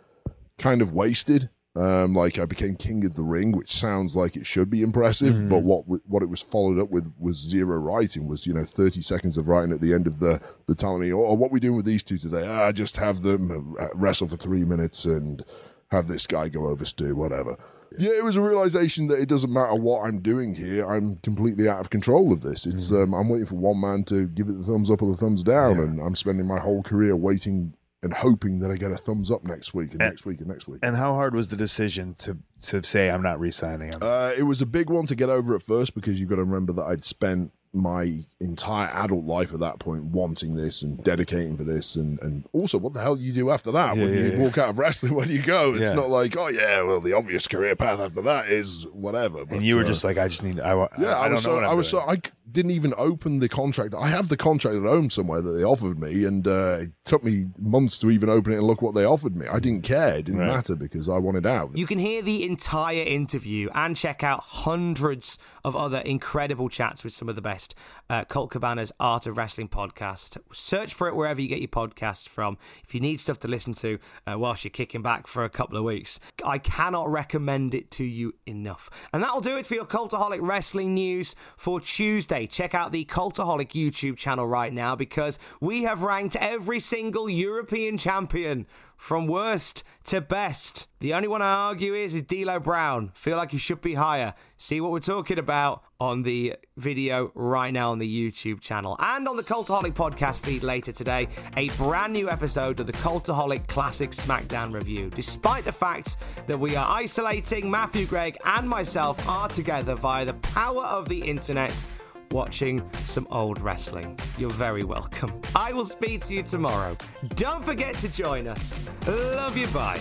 kind 0.58 0.82
of 0.82 0.92
wasted. 0.92 1.48
Um, 1.78 2.14
like 2.14 2.38
I 2.40 2.44
became 2.44 2.74
king 2.74 3.04
of 3.04 3.14
the 3.14 3.22
ring, 3.22 3.52
which 3.52 3.72
sounds 3.72 4.16
like 4.16 4.34
it 4.36 4.44
should 4.46 4.68
be 4.68 4.82
impressive, 4.82 5.34
Mhm. 5.34 5.48
but 5.48 5.62
what 5.62 5.84
what 6.08 6.22
it 6.24 6.28
was 6.28 6.40
followed 6.42 6.78
up 6.80 6.90
with 6.90 7.12
was 7.20 7.36
zero 7.38 7.78
writing. 7.78 8.26
Was 8.26 8.46
you 8.46 8.52
know 8.54 8.64
thirty 8.64 9.00
seconds 9.00 9.36
of 9.38 9.46
writing 9.46 9.72
at 9.72 9.80
the 9.80 9.94
end 9.94 10.06
of 10.08 10.18
the 10.18 10.40
the 10.66 10.74
telling 10.74 11.00
me, 11.02 11.12
oh, 11.12 11.34
what 11.34 11.52
we 11.52 11.60
doing 11.60 11.76
with 11.76 11.86
these 11.86 12.02
two 12.02 12.18
today? 12.18 12.46
Ah, 12.48 12.72
just 12.72 12.96
have 12.96 13.22
them 13.22 13.76
uh, 13.78 13.86
wrestle 13.94 14.26
for 14.26 14.36
three 14.36 14.64
minutes 14.64 15.04
and 15.04 15.44
have 15.92 16.08
this 16.08 16.26
guy 16.26 16.48
go 16.48 16.66
over 16.66 16.84
Stu, 16.84 17.14
whatever. 17.14 17.56
Yeah, 17.98 18.10
it 18.10 18.22
was 18.24 18.36
a 18.36 18.42
realization 18.42 19.06
that 19.06 19.18
it 19.18 19.28
doesn't 19.30 19.50
matter 19.52 19.74
what 19.74 20.04
I'm 20.06 20.18
doing 20.18 20.54
here. 20.54 20.84
I'm 20.86 21.16
completely 21.22 21.66
out 21.68 21.80
of 21.80 21.88
control 21.88 22.32
of 22.32 22.42
this. 22.42 22.66
It's 22.66 22.90
um, 22.92 23.14
I'm 23.14 23.28
waiting 23.30 23.46
for 23.46 23.54
one 23.56 23.80
man 23.80 24.04
to 24.04 24.26
give 24.26 24.48
it 24.48 24.58
the 24.58 24.64
thumbs 24.64 24.90
up 24.90 25.00
or 25.00 25.10
the 25.10 25.16
thumbs 25.16 25.42
down, 25.42 25.78
and 25.78 26.00
I'm 26.00 26.14
spending 26.16 26.46
my 26.46 26.58
whole 26.58 26.82
career 26.82 27.16
waiting 27.16 27.72
and 28.02 28.14
hoping 28.14 28.60
that 28.60 28.70
I 28.70 28.76
get 28.76 28.90
a 28.90 28.96
thumbs 28.96 29.30
up 29.30 29.44
next 29.44 29.74
week 29.74 29.90
and, 29.90 29.98
next 29.98 30.24
week 30.24 30.38
and 30.38 30.48
next 30.48 30.68
week. 30.68 30.80
And 30.82 30.96
how 30.96 31.14
hard 31.14 31.34
was 31.34 31.48
the 31.48 31.56
decision 31.56 32.14
to 32.20 32.38
to 32.62 32.82
say 32.82 33.10
I'm 33.10 33.22
not 33.22 33.40
re-signing 33.40 33.88
him? 33.88 34.00
Uh, 34.02 34.32
it 34.36 34.44
was 34.44 34.60
a 34.62 34.66
big 34.66 34.90
one 34.90 35.06
to 35.06 35.14
get 35.14 35.28
over 35.28 35.54
at 35.54 35.62
first 35.62 35.94
because 35.94 36.20
you've 36.20 36.28
got 36.28 36.36
to 36.36 36.44
remember 36.44 36.72
that 36.74 36.84
I'd 36.84 37.04
spent 37.04 37.52
my 37.72 38.20
entire 38.40 38.88
adult 38.88 39.26
life 39.26 39.52
at 39.52 39.60
that 39.60 39.78
point 39.78 40.02
wanting 40.04 40.56
this 40.56 40.82
and 40.82 41.04
dedicating 41.04 41.54
for 41.54 41.64
this 41.64 41.96
and, 41.96 42.20
and 42.22 42.46
also 42.54 42.78
what 42.78 42.94
the 42.94 43.00
hell 43.00 43.14
do 43.14 43.22
you 43.22 43.32
do 43.32 43.50
after 43.50 43.70
that 43.70 43.94
Yeah, 43.94 44.04
when 44.04 44.14
yeah, 44.14 44.20
you 44.20 44.30
yeah. 44.32 44.38
walk 44.42 44.56
out 44.56 44.70
of 44.70 44.78
wrestling 44.78 45.14
where 45.14 45.26
do 45.26 45.32
you 45.34 45.42
go 45.42 45.74
it's 45.74 45.92
not 45.92 46.08
like 46.08 46.34
oh 46.36 46.48
yeah 46.48 46.80
well 46.80 46.98
the 46.98 47.12
obvious 47.12 47.46
career 47.46 47.76
path 47.76 48.00
after 48.00 48.22
that 48.22 48.48
is 48.48 48.86
whatever 48.92 49.44
and 49.50 49.62
you 49.62 49.76
were 49.76 49.82
uh, 49.82 49.86
just 49.86 50.02
like, 50.02 50.16
I 50.16 50.28
just 50.28 50.42
need. 50.42 50.60
I, 50.60 50.74
yeah, 50.98 51.08
I, 51.08 51.26
I, 51.26 51.28
was 51.28 51.42
so 51.42 51.58
I'm 51.58 51.76
was 51.76 51.90
doing. 51.90 52.02
so 52.02 52.10
I 52.10 52.16
didn't 52.50 52.70
even 52.72 52.94
open 52.96 53.38
the 53.40 53.48
contract. 53.48 53.94
I 53.94 54.08
have 54.08 54.28
the 54.28 54.36
contract 54.36 54.76
at 54.76 54.82
home 54.82 55.10
somewhere 55.10 55.40
that 55.42 55.50
they 55.52 55.64
offered 55.64 55.98
me, 55.98 56.24
and 56.24 56.46
uh, 56.46 56.78
it 56.82 56.92
took 57.04 57.22
me 57.24 57.46
months 57.58 57.98
to 58.00 58.10
even 58.10 58.28
open 58.28 58.52
it 58.52 58.56
and 58.58 58.66
look 58.66 58.80
what 58.82 58.94
they 58.94 59.04
offered 59.04 59.36
me. 59.36 59.46
I 59.46 59.58
didn't 59.58 59.82
care; 59.82 60.14
it 60.14 60.24
didn't 60.26 60.40
Right. 60.40 60.46
matter 60.48 60.76
because 60.76 61.08
I 61.08 61.18
wanted 61.18 61.46
out. 61.46 61.76
You 61.76 61.86
can 61.86 61.98
hear 61.98 62.22
the 62.22 62.44
entire 62.44 63.02
interview 63.02 63.68
and 63.74 63.96
check 63.96 64.22
out 64.22 64.40
hundreds 64.42 65.38
of 65.64 65.74
other 65.76 65.98
incredible 65.98 66.68
chats 66.68 67.04
with 67.04 67.12
some 67.12 67.28
of 67.28 67.34
the 67.36 67.42
best. 67.42 67.74
Uh, 68.08 68.24
Colt 68.24 68.50
Cabana's 68.50 68.92
Art 69.00 69.26
of 69.26 69.36
Wrestling 69.36 69.68
podcast. 69.68 70.38
Search 70.52 70.94
for 70.94 71.08
it 71.08 71.16
wherever 71.16 71.40
you 71.40 71.48
get 71.48 71.58
your 71.60 71.68
podcasts 71.68 72.28
from. 72.28 72.56
If 72.84 72.94
you 72.94 73.00
need 73.00 73.18
stuff 73.20 73.38
to 73.40 73.48
listen 73.48 73.74
to 73.74 73.98
uh, 74.26 74.38
whilst 74.38 74.64
you're 74.64 74.70
kicking 74.70 75.02
back 75.02 75.26
for 75.26 75.44
a 75.44 75.50
couple 75.50 75.76
of 75.76 75.84
weeks, 75.84 76.18
I 76.44 76.58
cannot 76.58 77.08
recommend 77.10 77.74
it 77.74 77.90
to 77.92 78.04
you 78.04 78.34
enough. 78.46 78.88
And 79.12 79.22
that'll 79.22 79.40
do 79.40 79.56
it 79.58 79.66
for 79.66 79.74
your 79.74 79.84
Cultaholic 79.86 80.38
Wrestling 80.40 80.94
news 80.94 81.34
for 81.56 81.80
Tuesday. 81.80 82.37
Check 82.46 82.74
out 82.74 82.92
the 82.92 83.04
Cultaholic 83.04 83.70
YouTube 83.72 84.16
channel 84.16 84.46
right 84.46 84.72
now 84.72 84.94
because 84.94 85.38
we 85.60 85.82
have 85.82 86.02
ranked 86.02 86.36
every 86.36 86.80
single 86.80 87.28
European 87.28 87.98
champion 87.98 88.66
from 88.98 89.28
worst 89.28 89.84
to 90.04 90.20
best. 90.20 90.88
The 91.00 91.14
only 91.14 91.28
one 91.28 91.40
I 91.40 91.52
argue 91.52 91.94
is, 91.94 92.14
is 92.14 92.22
D'Lo 92.22 92.58
Brown. 92.58 93.12
Feel 93.14 93.36
like 93.36 93.52
he 93.52 93.58
should 93.58 93.80
be 93.80 93.94
higher. 93.94 94.34
See 94.56 94.80
what 94.80 94.90
we're 94.90 94.98
talking 94.98 95.38
about 95.38 95.84
on 96.00 96.24
the 96.24 96.56
video 96.76 97.30
right 97.34 97.72
now 97.72 97.92
on 97.92 98.00
the 98.00 98.30
YouTube 98.30 98.60
channel 98.60 98.96
and 98.98 99.28
on 99.28 99.36
the 99.36 99.44
Cultaholic 99.44 99.94
podcast 99.94 100.40
feed 100.40 100.64
later 100.64 100.90
today. 100.90 101.28
A 101.56 101.68
brand 101.70 102.12
new 102.12 102.28
episode 102.28 102.80
of 102.80 102.86
the 102.86 102.92
Cultaholic 102.92 103.68
Classic 103.68 104.10
SmackDown 104.10 104.74
review. 104.74 105.10
Despite 105.10 105.64
the 105.64 105.72
fact 105.72 106.16
that 106.48 106.58
we 106.58 106.74
are 106.74 106.86
isolating, 106.88 107.70
Matthew 107.70 108.06
Gregg 108.06 108.36
and 108.44 108.68
myself 108.68 109.26
are 109.28 109.48
together 109.48 109.94
via 109.94 110.24
the 110.24 110.34
power 110.34 110.84
of 110.84 111.08
the 111.08 111.22
internet 111.22 111.84
watching 112.30 112.82
some 112.92 113.26
old 113.30 113.60
wrestling. 113.60 114.18
You're 114.36 114.50
very 114.50 114.84
welcome. 114.84 115.32
I 115.54 115.72
will 115.72 115.84
speak 115.84 116.22
to 116.26 116.34
you 116.34 116.42
tomorrow. 116.42 116.96
Don't 117.36 117.64
forget 117.64 117.94
to 117.96 118.08
join 118.08 118.46
us. 118.46 118.80
Love 119.06 119.56
you. 119.56 119.66
Bye. 119.68 120.00